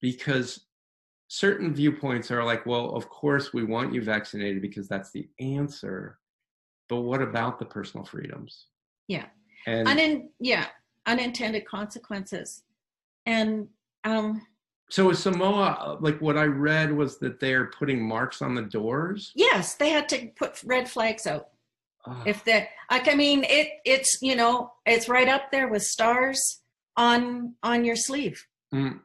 [0.00, 0.66] because
[1.28, 6.18] certain viewpoints are like well of course we want you vaccinated because that's the answer
[6.88, 8.66] but what about the personal freedoms
[9.08, 9.26] yeah
[9.66, 10.66] and Unin- yeah
[11.06, 12.62] unintended consequences
[13.28, 13.68] and
[14.04, 14.46] um,
[14.88, 19.32] so is Samoa like what I read was that they're putting marks on the doors?
[19.34, 21.48] Yes, they had to put red flags out.
[22.06, 22.22] Oh.
[22.24, 26.62] If they like I mean it it's you know, it's right up there with stars
[26.96, 28.42] on on your sleeve.
[28.74, 29.00] Mm.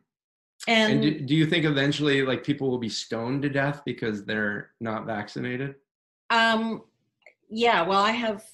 [0.66, 4.24] And, and do, do, you think eventually like people will be stoned to death because
[4.24, 5.76] they're not vaccinated?
[6.30, 6.84] Um
[7.50, 8.46] yeah, well I have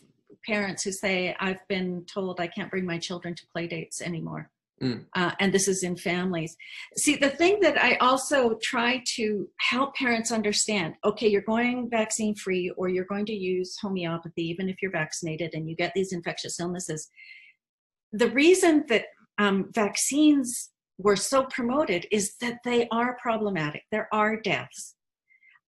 [0.47, 4.49] parents who say I've been told I can't bring my children to play dates anymore
[4.81, 5.05] Mm.
[5.13, 6.55] Uh, and this is in families.
[6.95, 12.35] See, the thing that I also try to help parents understand okay, you're going vaccine
[12.35, 16.13] free or you're going to use homeopathy, even if you're vaccinated and you get these
[16.13, 17.09] infectious illnesses.
[18.13, 19.05] The reason that
[19.37, 24.95] um, vaccines were so promoted is that they are problematic, there are deaths.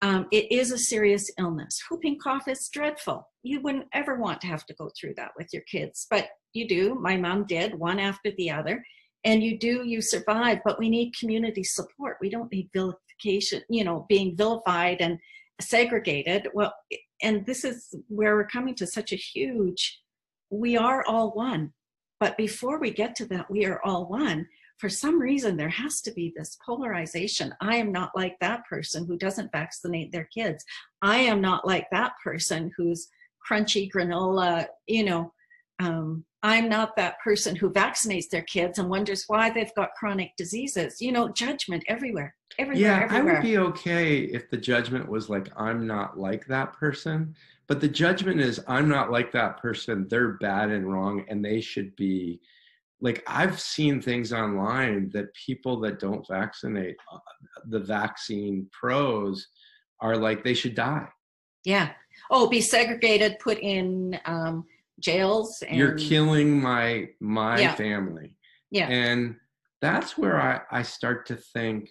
[0.03, 1.79] Um, it is a serious illness.
[1.89, 3.29] Whooping cough is dreadful.
[3.43, 6.67] You wouldn't ever want to have to go through that with your kids, but you
[6.67, 6.95] do.
[6.95, 8.83] My mom did, one after the other
[9.23, 12.17] and you do you survive but we need community support.
[12.21, 15.19] We don't need vilification you know being vilified and
[15.59, 16.47] segregated.
[16.53, 16.73] Well
[17.21, 19.99] and this is where we're coming to such a huge
[20.49, 21.73] we are all one.
[22.19, 26.01] But before we get to that we are all one for some reason there has
[26.01, 27.53] to be this polarization.
[27.61, 30.65] I am not like that person who doesn't vaccinate their kids.
[31.03, 33.07] I am not like that person who's
[33.49, 35.33] crunchy granola you know
[35.81, 40.31] um, I'm not that person who vaccinates their kids and wonders why they've got chronic
[40.37, 41.01] diseases.
[41.01, 42.81] You know, judgment everywhere, everywhere.
[42.81, 43.33] Yeah, everywhere.
[43.33, 47.35] I would be okay if the judgment was like, I'm not like that person.
[47.67, 50.07] But the judgment is, I'm not like that person.
[50.09, 52.41] They're bad and wrong, and they should be.
[53.03, 57.17] Like, I've seen things online that people that don't vaccinate, uh,
[57.69, 59.47] the vaccine pros,
[60.01, 61.07] are like, they should die
[61.63, 61.89] Yeah.
[62.29, 64.65] Oh, be segregated, put in um,
[65.01, 65.61] jails.
[65.67, 67.75] And, You're killing my my Yeah.
[67.75, 68.35] family.
[68.69, 68.87] Yeah.
[68.87, 69.35] And
[69.81, 71.89] that's where I, I start to think,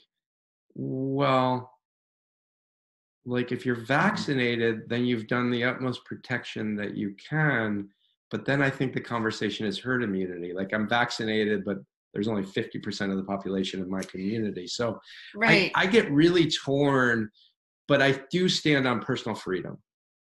[0.74, 1.72] well,
[3.26, 7.88] like if you're vaccinated, then you've done the utmost protection that you can.
[8.30, 10.52] But then I think the conversation is herd immunity.
[10.54, 11.78] Like I'm vaccinated, but
[12.14, 14.66] there's only 50% of the population of my community.
[14.66, 14.98] So
[15.34, 15.70] right.
[15.74, 17.28] I, I get really torn,
[17.88, 19.78] but I do stand on personal freedom.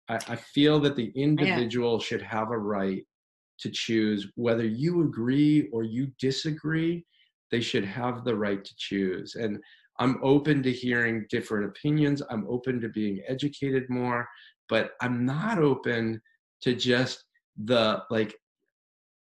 [0.09, 3.05] I, I feel that the oh, individual should have a right
[3.59, 7.05] to choose whether you agree or you disagree.
[7.51, 9.35] They should have the right to choose.
[9.35, 9.59] And
[9.99, 12.21] I'm open to hearing different opinions.
[12.29, 14.27] I'm open to being educated more,
[14.69, 16.21] but I'm not open
[16.61, 17.23] to just
[17.65, 18.35] the like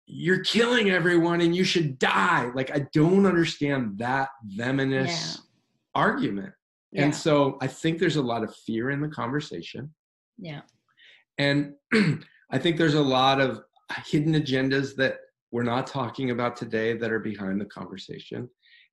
[0.06, 2.50] you're killing everyone and you should die.
[2.54, 5.42] Like I don't understand that venomous Yeah.
[5.94, 6.52] argument.
[6.92, 7.04] yeah.
[7.04, 9.92] And so I think there's a lot of fear in the conversation.
[10.38, 10.62] Yeah.
[11.38, 11.74] And
[12.50, 13.62] I think there's a lot of
[14.06, 15.16] hidden agendas that
[15.50, 18.48] we're not talking about today that are behind the conversation.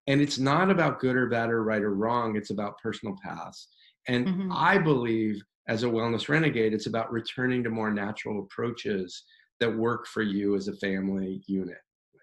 [0.08, 3.68] And it's not about good or bad or right or wrong, it's about personal paths.
[4.08, 4.52] And Mhm.
[4.52, 9.24] I believe as a wellness renegade, it's about returning to more natural approaches
[9.60, 11.78] that work for you as a family unit,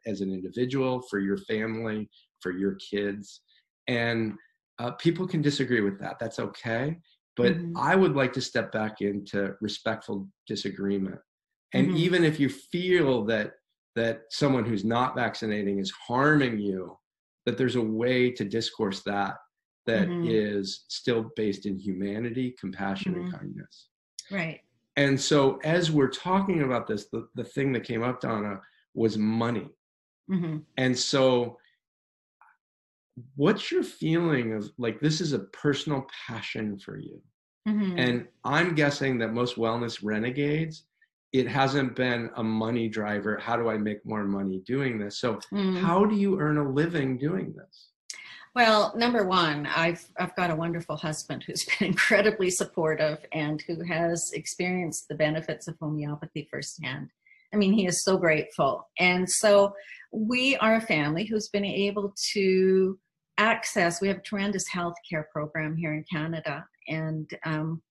[0.07, 2.11] as an individual, for your family,
[2.41, 3.43] for your kids.
[3.87, 4.35] And
[4.79, 6.19] uh, people can disagree with that.
[6.19, 6.97] That's okay.
[7.39, 7.72] But Mhm.
[7.76, 11.20] I would like to step back into respectful disagreement.
[11.72, 11.97] And Mhm.
[11.97, 13.55] even if you feel that
[13.95, 16.97] that someone who's not vaccinating is harming you,
[17.47, 19.36] that there's a way to discourse that
[19.86, 20.84] that is Mhm.
[20.89, 23.32] still based in humanity, compassion, and Mhm.
[23.32, 23.89] kindness.
[24.30, 24.61] Right.
[24.97, 28.61] And so as we're talking about this, the, the thing that came up, Donna,
[28.95, 29.68] was money.
[30.28, 31.59] hmm And so
[33.37, 37.21] what's your feeling of like this is a personal passion for you?
[37.66, 40.85] hmm And I'm guessing that most wellness renegades,
[41.33, 43.37] it hasn't been a money driver.
[43.37, 45.19] How do I make more money doing this?
[45.21, 45.77] So Mm.
[45.77, 47.91] how do you earn a living doing this?
[48.55, 53.85] Well, number one, I've I've got a wonderful husband who's been incredibly supportive and who
[53.85, 57.11] has experienced the benefits of homeopathy firsthand.
[57.53, 59.75] I mean, he is so grateful, and so
[60.12, 62.99] we are a family who's been able to
[63.39, 64.01] access.
[64.01, 67.82] We have a tremendous healthcare program here in Canada, and um,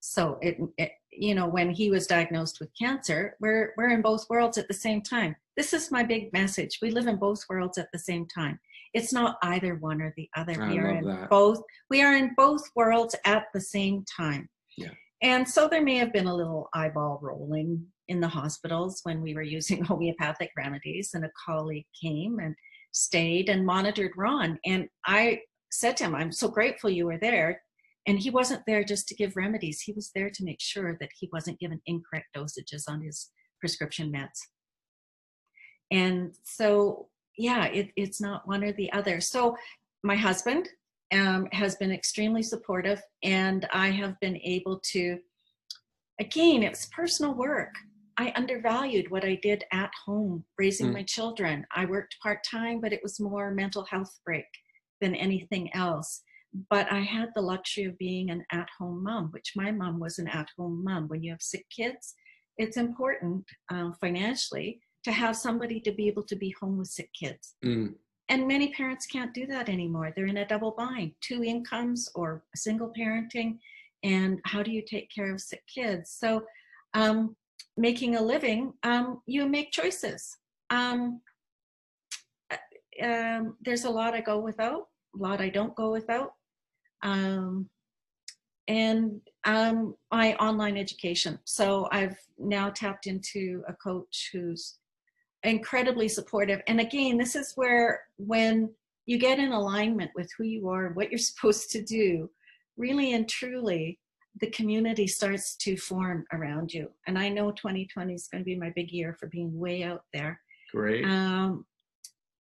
[0.00, 4.28] so it, it you know when he was diagnosed with cancer, we're we're in both
[4.28, 5.34] worlds at the same time.
[5.56, 6.78] This is my big message.
[6.82, 8.58] We live in both worlds at the same time
[8.92, 10.60] it's not either one or the other.
[10.60, 11.30] I we are in that.
[11.30, 11.62] both.
[11.88, 14.48] We are in both worlds at the same time.
[14.76, 14.90] Yeah.
[15.22, 19.34] And so there may have been a little eyeball rolling in the hospitals when we
[19.34, 22.54] were using homeopathic remedies, and a colleague came and
[22.92, 24.58] stayed and monitored Ron.
[24.64, 27.62] And I said to him, "I'm so grateful you were there."
[28.06, 29.82] And he wasn't there just to give remedies.
[29.82, 33.30] He was there to make sure that he wasn't given incorrect dosages on his
[33.60, 34.40] prescription meds.
[35.90, 37.08] And so
[37.40, 39.20] yeah, it, it's not one or the other.
[39.20, 39.56] So
[40.02, 40.68] my husband
[41.12, 45.18] um, has been extremely supportive, and I have been able to,
[46.20, 47.72] again, it's personal work.
[48.20, 50.92] I undervalued what I did at home raising Mm.
[50.98, 51.66] my children.
[51.74, 54.50] I worked part time, but it was more mental health break
[55.00, 56.22] than anything else.
[56.68, 60.18] But I had the luxury of being an at home mom, which my mom was
[60.18, 61.08] an at home mom.
[61.08, 62.14] When you have sick kids,
[62.58, 67.10] it's important uh, financially to have somebody to be able to be home with sick
[67.18, 67.54] kids.
[67.64, 67.94] Mm,
[68.28, 70.12] And many parents can't do that anymore.
[70.14, 73.58] They're in a double bind, two incomes or single parenting.
[74.02, 76.10] And how do you take care of sick kids?
[76.22, 76.44] So,
[76.92, 77.34] um,
[77.76, 80.36] making a living, um, you make choices.
[80.70, 81.20] Um,
[82.50, 86.34] uh, um, there's a lot I go without, a lot I don't go without.
[87.02, 87.68] Um,
[88.68, 91.38] and um, my online education.
[91.44, 94.78] So I've now tapped into a coach who's
[95.42, 96.60] incredibly supportive.
[96.68, 98.70] And again, this is where when
[99.06, 102.30] you get in alignment with who you are and what you're supposed to do,
[102.76, 103.98] really and truly,
[104.40, 106.88] the community starts to form around you.
[107.06, 110.04] And I know 2020 is going to be my big year for being way out
[110.12, 110.40] there.
[110.72, 111.04] great.
[111.04, 111.66] Um,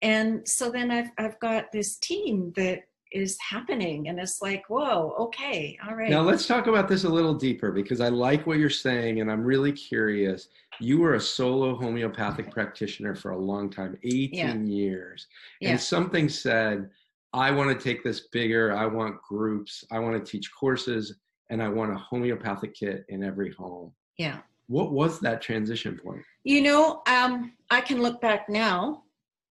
[0.03, 5.15] and so then I've I've got this team that is happening, and it's like, whoa,
[5.19, 6.09] okay, all right.
[6.09, 9.31] Now let's talk about this a little deeper because I like what you're saying and
[9.31, 10.49] I'm really curious.
[10.81, 14.55] You were a solo homeopathic practitioner for a long time, 18 Yeah.
[14.57, 15.27] years.
[15.61, 15.71] Yeah.
[15.71, 16.89] And something said,
[17.35, 18.75] I want to take this bigger.
[18.75, 19.85] I want groups.
[19.91, 21.17] I want to teach courses
[21.51, 23.93] and I want a homeopathic kit in every home.
[24.17, 24.39] yeah.
[24.69, 26.23] What was that transition point?
[26.45, 29.03] You know, um, I can look back now,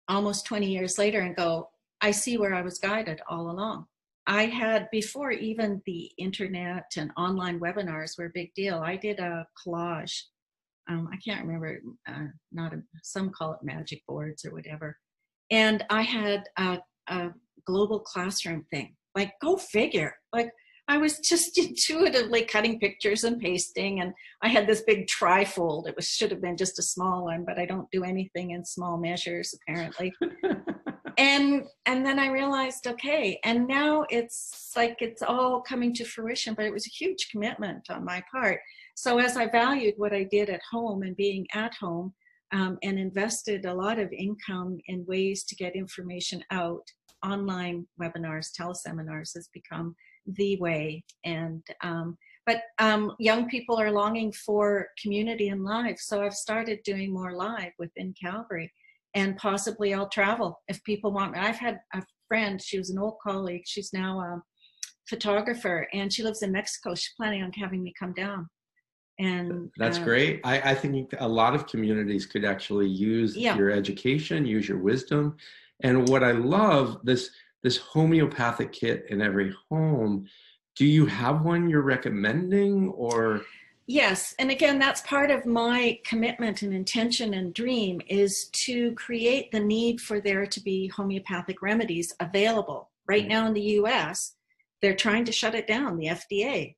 [0.09, 1.71] almost 20 years later, and go,
[2.03, 3.87] I see where I was guided all along.
[4.27, 8.81] I had before even the internet and online webinars were a big deal.
[8.81, 10.21] I did a collage.
[10.87, 11.81] Um, I can't remember.
[12.07, 14.99] Uh, not a, some call it magic boards or whatever.
[15.51, 16.79] And I had a,
[17.09, 17.31] a
[17.65, 18.97] global classroom thing.
[19.15, 20.15] Like, go figure.
[20.35, 20.51] Like,
[20.89, 24.13] I was just intuitively cutting pictures and pasting, and
[24.43, 25.89] I had this big trifold.
[25.89, 28.65] It was should have been just a small one, but I don't do anything in
[28.65, 30.13] small measures apparently.
[31.19, 36.55] and and then I realized, okay, and now it's like it's all coming to fruition,
[36.55, 38.61] but it was a huge commitment on my part.
[38.95, 42.15] So as I valued what I did at home and being at home,
[42.53, 46.85] um, and invested a lot of income in ways to get information out,
[47.25, 49.97] online webinars, teleseminars has become
[50.27, 51.05] the way.
[51.25, 56.81] And um, but um, young people are longing for community and live, so I've started
[56.85, 58.73] doing more live within Calgary,
[59.15, 61.41] and possibly I'll travel if people want me.
[61.41, 63.65] I've had a friend; she was an old colleague.
[63.67, 64.43] She's now a
[65.09, 66.95] photographer, and she lives in Mexico.
[66.95, 68.49] She's planning on having me come down.
[69.19, 70.41] And that's uh, great.
[70.45, 73.57] I, I think a lot of communities could actually use yeah.
[73.57, 75.37] your education, use your wisdom,
[75.83, 77.31] and what I love this
[77.67, 80.25] this homeopathic kit in every home.
[80.77, 83.43] Do you have one you're recommending or?
[83.89, 89.51] Yes, and again, that's part of my commitment and intention and dream is to create
[89.51, 92.93] the need for there to be homeopathic remedies available.
[93.09, 93.31] Right mm-hmm.
[93.31, 94.37] now in the US,
[94.81, 96.77] they're trying to shut it down, the FDA.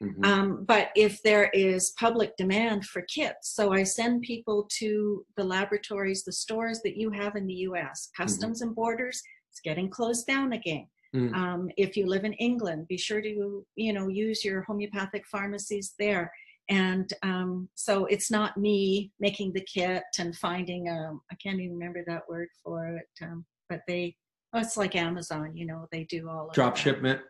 [0.00, 0.24] Mm-hmm.
[0.24, 5.42] Um, but if there is public demand for kits, so I send people to the
[5.42, 8.22] laboratories, the stores that you have in the US, mm-hmm.
[8.22, 8.68] Customs mm-hmm.
[8.68, 9.20] and Borders,
[9.58, 10.86] it's getting closed down again.
[11.14, 11.34] Mm.
[11.34, 15.94] Um, if you live in England, be sure to you know use your homeopathic pharmacies
[15.98, 16.30] there.
[16.70, 21.78] And um, so it's not me making the kit and finding a I can't even
[21.78, 24.16] remember that word for it, um, but they
[24.52, 27.20] oh, it's like Amazon, you know, they do all drop shipment.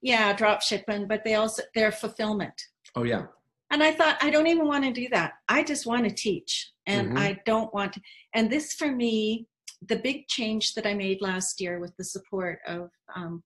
[0.00, 2.54] Yeah, drop shipment, but they also their fulfillment.
[2.94, 3.24] Oh yeah.
[3.70, 5.32] And I thought I don't even want to do that.
[5.48, 7.18] I just want to teach, and mm-hmm.
[7.18, 8.00] I don't want to.
[8.32, 9.48] And this for me
[9.88, 13.42] the big change that I made last year with the support of, um,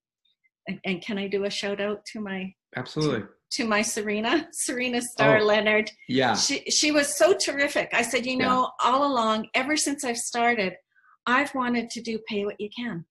[0.66, 3.28] and, and, can I do a shout out to my absolutely to,
[3.62, 5.90] to my Serena, Serena Star oh, Leonard.
[6.08, 7.90] Yeah, she she was so terrific.
[7.92, 8.90] I said, you know, yeah.
[8.90, 10.74] all along, ever since I've started,
[11.26, 13.04] I've wanted to do pay what you can.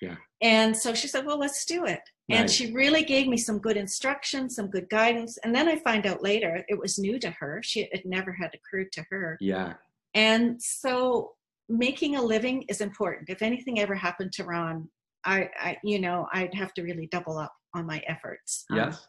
[0.00, 0.16] Yeah.
[0.42, 2.00] And so she said, well, let's do it.
[2.28, 2.40] Nice.
[2.40, 5.38] And she really gave me some good instruction, some good guidance.
[5.44, 7.60] And then I find out later it was new to her.
[7.62, 9.38] She it never had occurred to her.
[9.40, 9.74] Yeah.
[10.14, 11.32] And so
[11.72, 13.30] making a living is important.
[13.30, 14.88] If anything ever happened to Ron,
[15.24, 18.64] I, I you know, I'd have to really double up on my efforts.
[18.70, 19.06] Um, yes.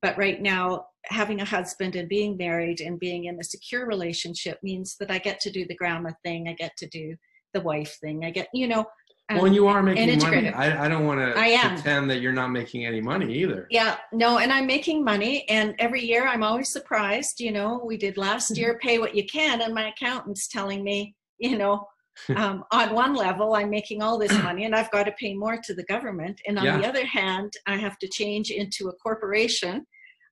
[0.00, 4.58] but right now, having a husband and being married and being in a secure relationship
[4.62, 6.48] means that I get to do the grandma thing.
[6.48, 7.16] I get to do
[7.54, 8.24] the wife thing.
[8.24, 8.86] I get, you know.
[9.30, 10.48] Um, well, you are making money.
[10.48, 13.66] I, I don't want to pretend that you're not making any money either.
[13.70, 17.38] Yeah, no, and I'm making money, and every year I'm always surprised.
[17.40, 21.14] You know, we did last year, pay what you can, and my accountant's telling me,
[21.38, 21.86] you know,
[22.36, 25.58] um, on one level, I'm making all this money and I've got to pay more
[25.64, 26.40] to the government.
[26.46, 26.78] And on yeah.
[26.78, 29.86] the other hand, I have to change into a corporation.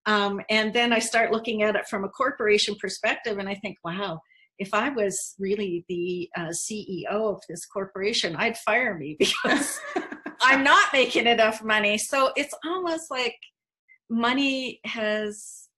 [0.06, 3.76] Um, and then I start looking at it from a corporation perspective and I think,
[3.84, 4.20] wow,
[4.58, 9.78] if I was really the uh, CEO of this corporation, I'd fire me because
[10.40, 11.98] I'm not making enough money.
[11.98, 13.36] So it's almost like
[14.08, 15.68] money has,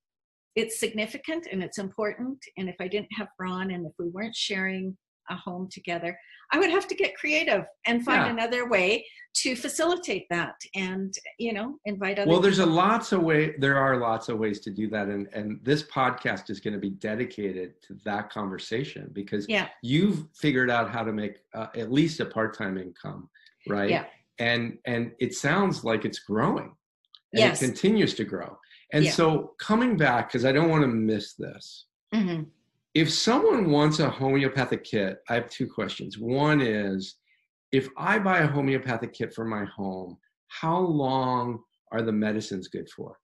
[0.54, 2.38] it's significant and it's important.
[2.56, 4.96] And if I didn't have Ron and if we weren't sharing
[5.30, 6.18] a home together
[6.52, 8.32] i would have to get creative and find yeah.
[8.32, 9.04] another way
[9.34, 12.72] to facilitate that and you know invite other well there's people.
[12.72, 15.82] a lots of way there are lots of ways to do that and and this
[15.84, 19.68] podcast is going to be dedicated to that conversation because yeah.
[19.82, 23.28] you've figured out how to make uh, at least a part-time income
[23.68, 24.04] right yeah.
[24.38, 26.74] and and it sounds like it's growing
[27.32, 27.62] and yes.
[27.62, 28.58] it continues to grow
[28.92, 29.12] and yeah.
[29.12, 32.42] so coming back because i don't want to miss this mm-hmm
[32.94, 36.18] if someone wants a homeopathic kit, I have two questions.
[36.18, 37.16] One is
[37.72, 40.16] if I buy a homeopathic kit for my home,
[40.48, 41.60] how long
[41.92, 43.18] are the medicines good for?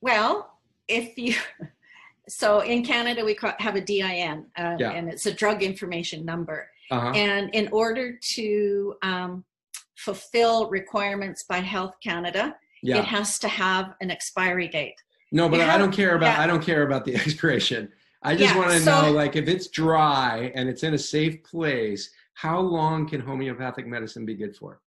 [0.00, 0.58] Well,
[0.88, 1.34] if you,
[2.28, 4.90] so in Canada, we have a DIN, uh, yeah.
[4.92, 6.68] and it's a drug information number.
[6.90, 7.12] Uh-huh.
[7.14, 9.44] And in order to um,
[9.96, 12.98] fulfill requirements by Health Canada, yeah.
[12.98, 14.96] it has to have an expiry date.
[15.30, 16.42] No, but I don't care about yeah.
[16.42, 17.90] I don't care about the expiration.
[18.24, 20.98] I just yeah, want to so, know, like, if it's dry and it's in a
[20.98, 24.80] safe place, how long can homeopathic medicine be good for?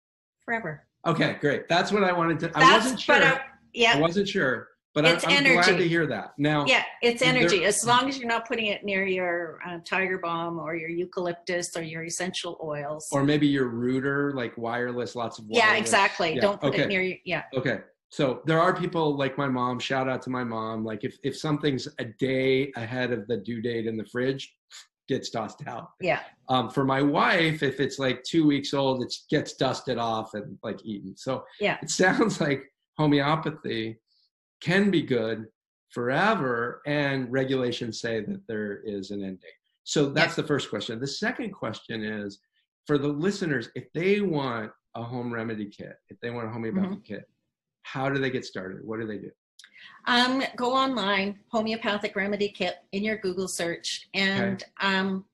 [0.44, 0.86] Forever.
[1.06, 1.68] Okay, great.
[1.68, 2.48] That's what I wanted to.
[2.48, 3.14] That's, I wasn't sure.
[3.16, 3.40] I,
[3.72, 3.94] yeah.
[3.96, 4.68] I wasn't sure.
[4.94, 5.54] but it's I'm, I'm energy.
[5.70, 6.34] glad to hear that.
[6.36, 7.64] Now, Yeah, it's There- energy.
[7.64, 11.74] as long as you're not putting it near your uh, tiger balm or your eucalyptus
[11.76, 13.08] or your essential oils.
[13.10, 16.34] or maybe your router, like wireless, lots of yeah, exactly.
[16.34, 16.82] Yeah, Don't put okay.
[16.82, 17.16] it near you.
[17.24, 17.80] Yeah, Okay.
[18.12, 20.84] So there are people like my mom, shout out to my mom.
[20.84, 24.54] Like if, if something's a day ahead of the due date in the fridge,
[25.08, 25.88] gets tossed out.
[25.98, 30.34] yeah, Um, for my wife, if it's like two weeks old, it gets dusted off
[30.34, 31.16] and like eaten.
[31.16, 31.78] So Yeah.
[31.82, 32.62] it sounds like
[32.98, 33.98] homeopathy
[34.60, 35.46] can be good
[35.88, 39.50] forever and regulations say that there is an end date.
[39.84, 41.00] So that's the first question.
[41.00, 42.40] The second question is
[42.86, 46.90] for the listeners, if they want a home remedy kit, if they want a homeopathic
[46.90, 47.00] Mm-hmm.
[47.14, 47.24] kit,
[47.82, 48.84] how do they get started?
[48.84, 49.30] What do they do?
[50.06, 55.24] Um, go online, homeopathic remedy kit in your Google search, and um,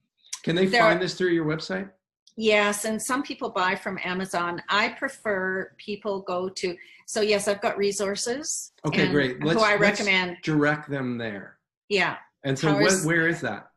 [0.43, 1.91] Can they find this through your website?
[2.37, 4.63] yes, and some people buy from Amazon.
[4.69, 6.77] I prefer people go to.
[7.07, 8.73] So yes, I've got resources.
[8.87, 9.43] Okay, great.
[9.43, 10.37] Let's- who I recommend.
[10.43, 11.59] Direct them there.
[11.89, 13.71] Yeah, And so Powers- what, where is that?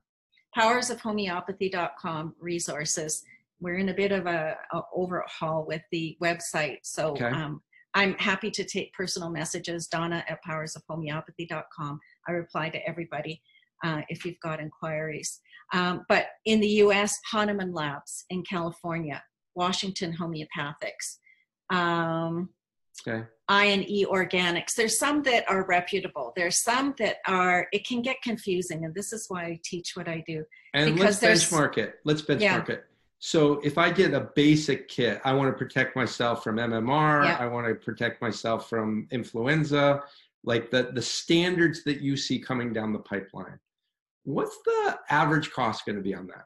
[0.58, 3.24] powersofhomeopathy.com resources.
[3.62, 7.26] We're in a bit of a, a overhaul with the website, so Okay.
[7.26, 7.62] um,
[7.94, 9.88] I'm happy to take personal messages.
[9.88, 12.00] Donna at powersofhomeopathy.com.
[12.28, 13.42] I reply to everybody
[13.84, 15.40] uh, if you've got inquiries.
[15.74, 19.22] Um, but in the U.S., Hahnemann Labs in California,
[19.56, 21.18] Washington Homeopathics.
[21.70, 22.50] Um,
[23.08, 23.24] Okay.
[23.48, 24.76] I&E Organics.
[24.76, 26.34] There's some that are reputable.
[26.36, 28.86] There's some that are, it can get confusing.
[28.86, 30.44] And this is why I teach what I do.
[30.74, 31.96] And Because let's benchmark it.
[32.06, 32.64] Let's benchmark Yeah.
[32.68, 32.86] it.
[33.24, 37.24] So if I get a basic kit, I want to protect myself from MMR.
[37.24, 37.38] Yeah.
[37.40, 40.02] I want to protect myself from influenza,
[40.44, 43.60] like the the standards that you see coming down the pipeline.
[44.24, 46.46] What's the average cost going to be on that?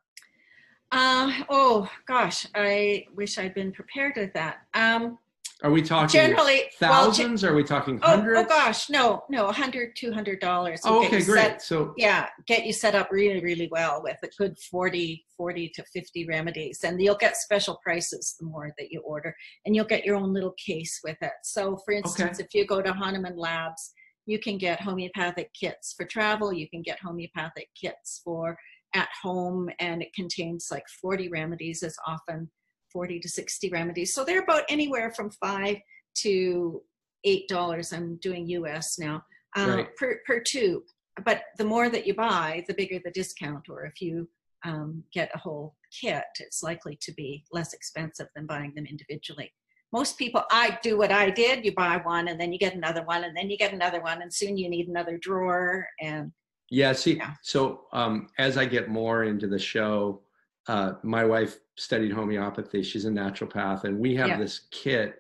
[0.91, 4.67] Uh, oh, gosh, I wish I'd been prepared with that.
[4.73, 5.17] Um,
[5.63, 7.43] Are we talking generally, well, ge- thousands?
[7.45, 8.41] Are we talking oh, oh hundreds?
[8.41, 10.79] oh, gosh, no, no, 100 $200.
[10.83, 11.27] Oh, okay, great.
[11.27, 15.71] set- So yeah, get you set up really, really well with a good 40, 40
[15.75, 16.79] to 50 remedies.
[16.83, 19.33] And you'll get special prices the more that you order.
[19.65, 21.31] And you'll get your own little case with it.
[21.43, 23.93] So, for instance, if you go to Hahnemann Labs,
[24.25, 26.51] you can get homeopathic kits for travel.
[26.51, 28.57] You can get homeopathic kits for
[28.93, 29.69] at home.
[29.79, 32.49] And it contains like 40 remedies as often
[32.95, 34.13] 40 to 60 remedies.
[34.13, 35.75] So they're about anywhere from five
[36.19, 36.81] to
[37.25, 37.91] eight dollars.
[37.91, 39.21] I'm doing US now
[39.57, 39.95] uh, Right.
[39.97, 40.83] per per tube.
[41.25, 43.67] But the more that you buy, the bigger the discount.
[43.69, 44.29] Or if you
[44.63, 49.51] um, get a whole kit, it's likely to be less expensive than buying them individually.
[49.91, 51.65] Most people, I do what I did.
[51.65, 54.21] You buy one, and then you get another one, and then you get another one,
[54.21, 55.85] and soon you need another drawer.
[56.01, 56.31] And
[56.69, 57.33] Yeah, see, Yeah.
[57.43, 60.21] so um, as I get more into the show,
[60.67, 62.81] uh, my wife studied homeopathy.
[62.81, 64.37] She's a naturopath, and we have Yeah.
[64.39, 65.15] this kit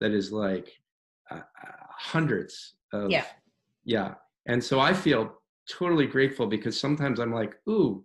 [0.00, 0.72] that is like
[1.30, 1.40] uh,
[1.90, 3.10] hundreds of.
[3.10, 3.24] Yeah.
[3.84, 4.14] Yeah.
[4.46, 5.40] And so I feel
[5.70, 8.04] totally grateful because sometimes I'm like, ooh,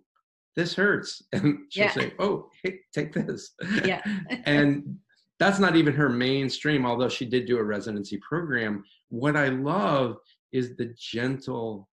[0.56, 1.22] this hurts.
[1.32, 1.92] And she'll Yeah.
[1.92, 3.52] say, oh, hey, take this.
[3.84, 4.02] Yeah.
[4.44, 4.98] and
[5.40, 8.84] that's not even her mainstream, although she did do a residency program.
[9.08, 10.16] What I love
[10.52, 11.88] is the gentle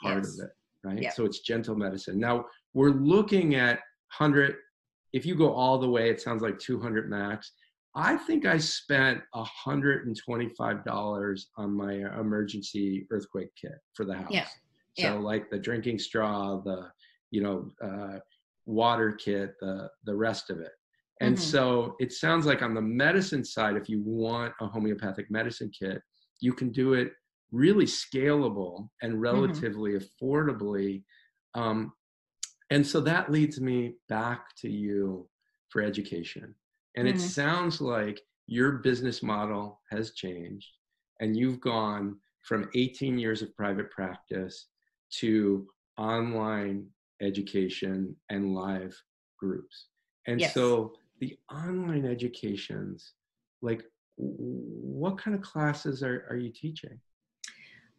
[0.00, 0.38] part Yes.
[0.38, 0.50] of it,
[0.84, 1.02] right?
[1.02, 1.10] Yeah.
[1.10, 2.18] So it's gentle medicine.
[2.18, 3.80] Now we're looking at
[4.18, 4.56] 100.
[5.12, 7.52] If you go all the way, it sounds like 200 max.
[7.94, 14.30] I think I spent $125 on my emergency earthquake kit for the house.
[14.32, 14.46] Yeah.
[14.94, 15.14] So Yeah.
[15.14, 16.90] like the drinking straw, the
[17.30, 18.20] you know uh,
[18.66, 20.72] water kit, the the rest of it.
[21.20, 21.40] And Mhm.
[21.40, 26.02] so it sounds like on the medicine side, if you want a homeopathic medicine kit,
[26.40, 27.12] you can do it
[27.50, 31.04] really scalable and relatively affordably.
[31.54, 31.92] Um,
[32.70, 35.28] and so that leads me back to you
[35.70, 36.54] for education.
[36.96, 37.20] And it Mhm.
[37.20, 40.68] sounds like your business model has changed
[41.20, 44.68] and you've gone from 18 years of private practice
[45.10, 46.90] to online
[47.20, 48.96] education and live
[49.38, 49.88] groups.
[50.26, 50.54] And Yes.
[50.54, 53.14] so the online educations,
[53.60, 53.84] like
[54.16, 57.00] what kind of classes are, are you teaching?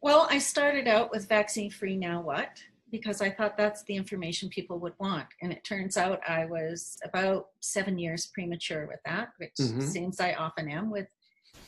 [0.02, 2.64] Well, I started out with vaccine free now what?
[2.92, 5.28] Because I thought that's the information people would want.
[5.42, 9.84] And it turns out I was about seven years premature with that, which Mhm.
[9.84, 11.08] seems I often am with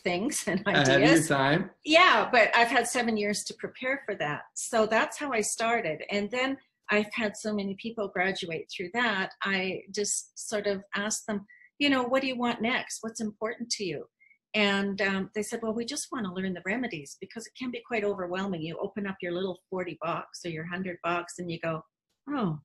[0.04, 1.28] things and Ahead of your ideas.
[1.28, 1.70] time?
[1.86, 4.42] Yeah, but I've had seven years to prepare for that.
[4.56, 6.04] So that's how I started.
[6.10, 6.58] And then
[6.90, 9.32] I've had so many people graduate through that.
[9.44, 11.46] I just sort of asked them,
[11.80, 13.00] you know, what do you want next?
[13.02, 14.06] What's important to you?
[14.54, 17.72] And um, they said, well, we just want to learn the remedies because it can
[17.72, 18.62] be quite overwhelming.
[18.62, 21.84] You open up your little 40 box or your 100 box and you go,
[22.30, 22.60] oh,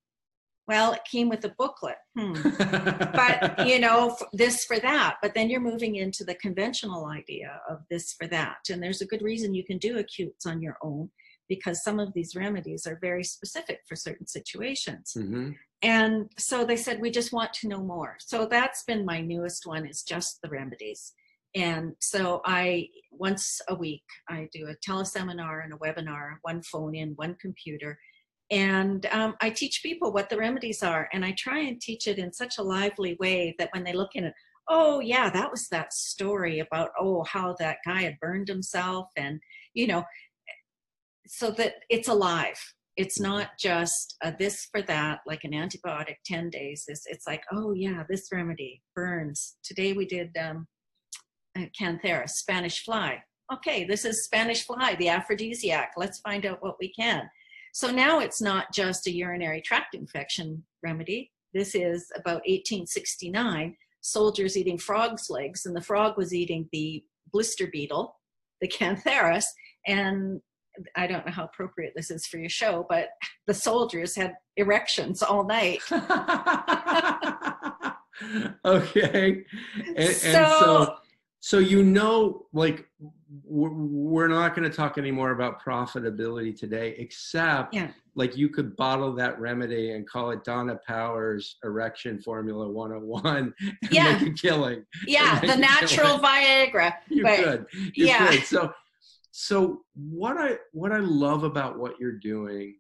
[0.66, 1.98] well, it came with a booklet.
[2.18, 2.34] Hmm.
[3.12, 5.16] but, you know, this for that.
[5.22, 8.56] But then you're moving into the conventional idea of this for that.
[8.70, 11.10] And there's a good reason you can do acutes on your own
[11.48, 15.12] because some of these remedies are very specific for certain situations.
[15.16, 15.50] Mm-hmm.
[15.82, 18.16] And so they said, we just want to know more.
[18.18, 21.12] So that's been my newest one is just the remedies.
[21.56, 26.94] And so I, once a week, I do a teleseminar and a webinar, one phone
[26.94, 27.98] in, one computer.
[28.50, 31.08] And um, I teach people what the remedies are.
[31.14, 34.10] And I try and teach it in such a lively way that when they look
[34.14, 34.34] in it,
[34.68, 39.06] oh, yeah, that was that story about, oh, how that guy had burned himself.
[39.16, 39.40] And,
[39.72, 40.04] you know,
[41.26, 42.60] so that it's alive
[42.96, 43.30] it's mm-hmm.
[43.30, 48.04] not just this for that like an antibiotic 10 days it's, it's like oh yeah
[48.08, 50.66] this remedy burns today we did um,
[51.78, 56.92] cantharis spanish fly okay this is spanish fly the aphrodisiac let's find out what we
[56.92, 57.28] can
[57.72, 64.56] so now it's not just a urinary tract infection remedy this is about 1869 soldiers
[64.56, 67.02] eating frog's legs and the frog was eating the
[67.32, 68.18] blister beetle
[68.60, 69.44] the cantharis
[69.86, 70.40] and
[70.94, 73.08] I don't know how appropriate this is for your show, but
[73.46, 75.80] the soldiers had erections all night.
[78.64, 79.44] okay.
[79.96, 80.96] And so, and so,
[81.46, 82.88] so, you know, like,
[83.44, 87.92] we're not going to talk anymore about profitability today, except yeah.
[88.16, 93.54] like you could bottle that remedy and call it Donna Powers Erection Formula 101 and
[93.92, 94.18] yeah.
[94.18, 94.84] make a killing.
[95.06, 96.94] Yeah, the natural Viagra.
[97.08, 97.66] You but, could.
[97.72, 98.26] You yeah.
[98.26, 98.42] Could.
[98.42, 98.72] So,
[99.30, 102.74] so what i what i love about what you're doing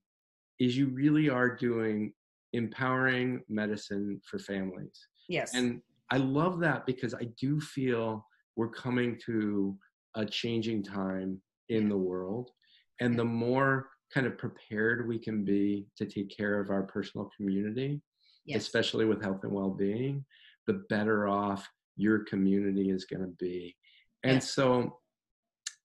[0.58, 2.12] is you really are doing
[2.54, 8.25] empowering medicine for families yes and i love that because i do feel
[8.56, 9.76] we're coming to
[10.14, 12.50] a changing time in the world
[13.00, 17.30] and the more kind of prepared we can be to take care of our personal
[17.36, 18.00] community
[18.46, 18.62] yes.
[18.62, 20.24] especially with health and well-being
[20.66, 23.74] the better off your community is going to be
[24.24, 24.50] and yes.
[24.50, 24.98] so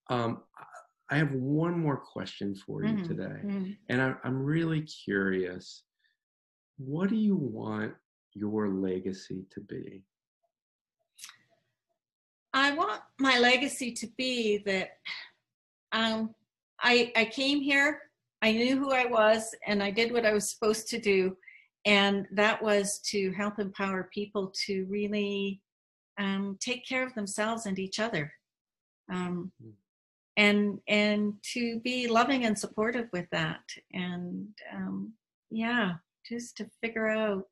[0.10, 0.42] um,
[1.10, 3.08] I have one more question for you mm-hmm.
[3.08, 3.42] today.
[3.44, 3.72] Mm-hmm.
[3.90, 5.84] And I, I'm really curious
[6.78, 7.94] what do you want
[8.34, 10.04] your legacy to be?
[12.54, 14.92] I want my legacy to be that
[15.92, 16.34] um,
[16.80, 18.02] I, I came here,
[18.42, 21.38] I knew who I was, and I did what I was supposed to do.
[21.86, 25.62] And that was to help empower people to really
[26.20, 28.32] um, take care of themselves and each other.
[29.12, 29.72] Um, mm
[30.38, 33.62] and and to be loving and supportive with that
[33.94, 35.14] and um,
[35.50, 35.94] yeah
[36.26, 37.44] just to figure out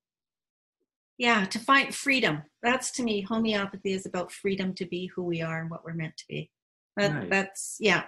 [1.19, 5.41] yeah to find freedom that's to me homeopathy is about freedom to be who we
[5.41, 6.49] are and what we're meant to be
[6.97, 7.27] that, nice.
[7.29, 8.03] that's yeah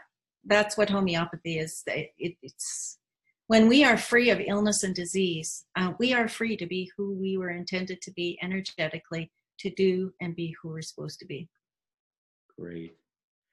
[0.45, 2.97] that's what homeopathy is it, it, it's
[3.47, 7.13] when we are free of illness and disease uh, we are free to be who
[7.13, 11.47] we were intended to be energetically to do and be who we're supposed to be
[12.57, 12.95] great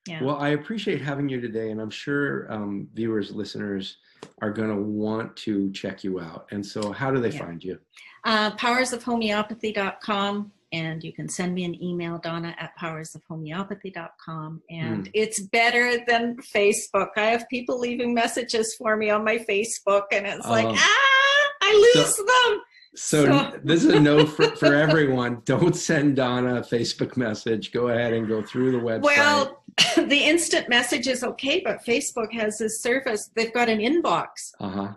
[0.08, 0.24] yeah.
[0.24, 3.98] Well, I appreciate having you today, and I'm sure um, viewers, listeners
[4.40, 6.46] are going to want to check you out.
[6.50, 7.44] And so, how do they yeah.
[7.44, 7.78] find you?
[8.24, 14.62] Uh, powersofhomeopathy.com, and you can send me an email, Donna at powersofhomeopathy.com.
[14.70, 15.10] And mm.
[15.14, 17.08] it's better than Facebook.
[17.16, 21.50] I have people leaving messages for me on my Facebook, and it's like, um, ah,
[21.62, 22.60] I lose so, them.
[22.94, 23.60] So, so.
[23.62, 25.42] this is a note for, for everyone.
[25.44, 27.72] Don't send Donna a Facebook message.
[27.72, 29.02] Go ahead and go through the website.
[29.02, 29.62] Well,
[29.96, 33.30] the instant message is okay, but Facebook has this service.
[33.34, 34.26] They've got an inbox.
[34.58, 34.92] Uh-huh.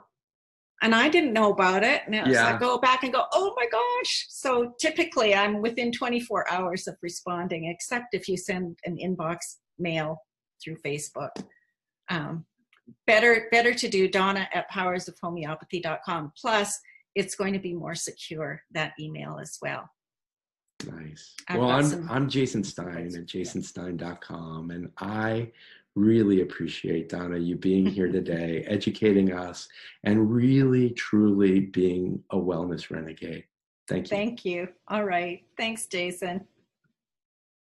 [0.82, 2.02] And I didn't know about it.
[2.08, 2.56] And yeah.
[2.56, 4.26] I go back and go, oh my gosh.
[4.30, 10.18] So typically I'm within 24 hours of responding, except if you send an inbox mail
[10.64, 11.30] through Facebook.
[12.10, 12.46] Um,
[13.06, 16.34] better, better to do Donna at powersofhomeopathy.com.
[16.40, 16.80] Plus,
[17.16, 19.90] it's going to be more secure, that email as well.
[20.90, 21.36] Nice.
[21.48, 25.52] I've well, I'm I'm Jason Stein at jasonstein.com, and I
[25.96, 29.68] really appreciate Donna you being here today, educating us,
[30.04, 33.46] and really truly being a wellness renegade.
[33.88, 34.18] Thank you.
[34.18, 34.70] Thank you.
[34.88, 35.44] All right.
[35.58, 36.48] Thanks, Jason.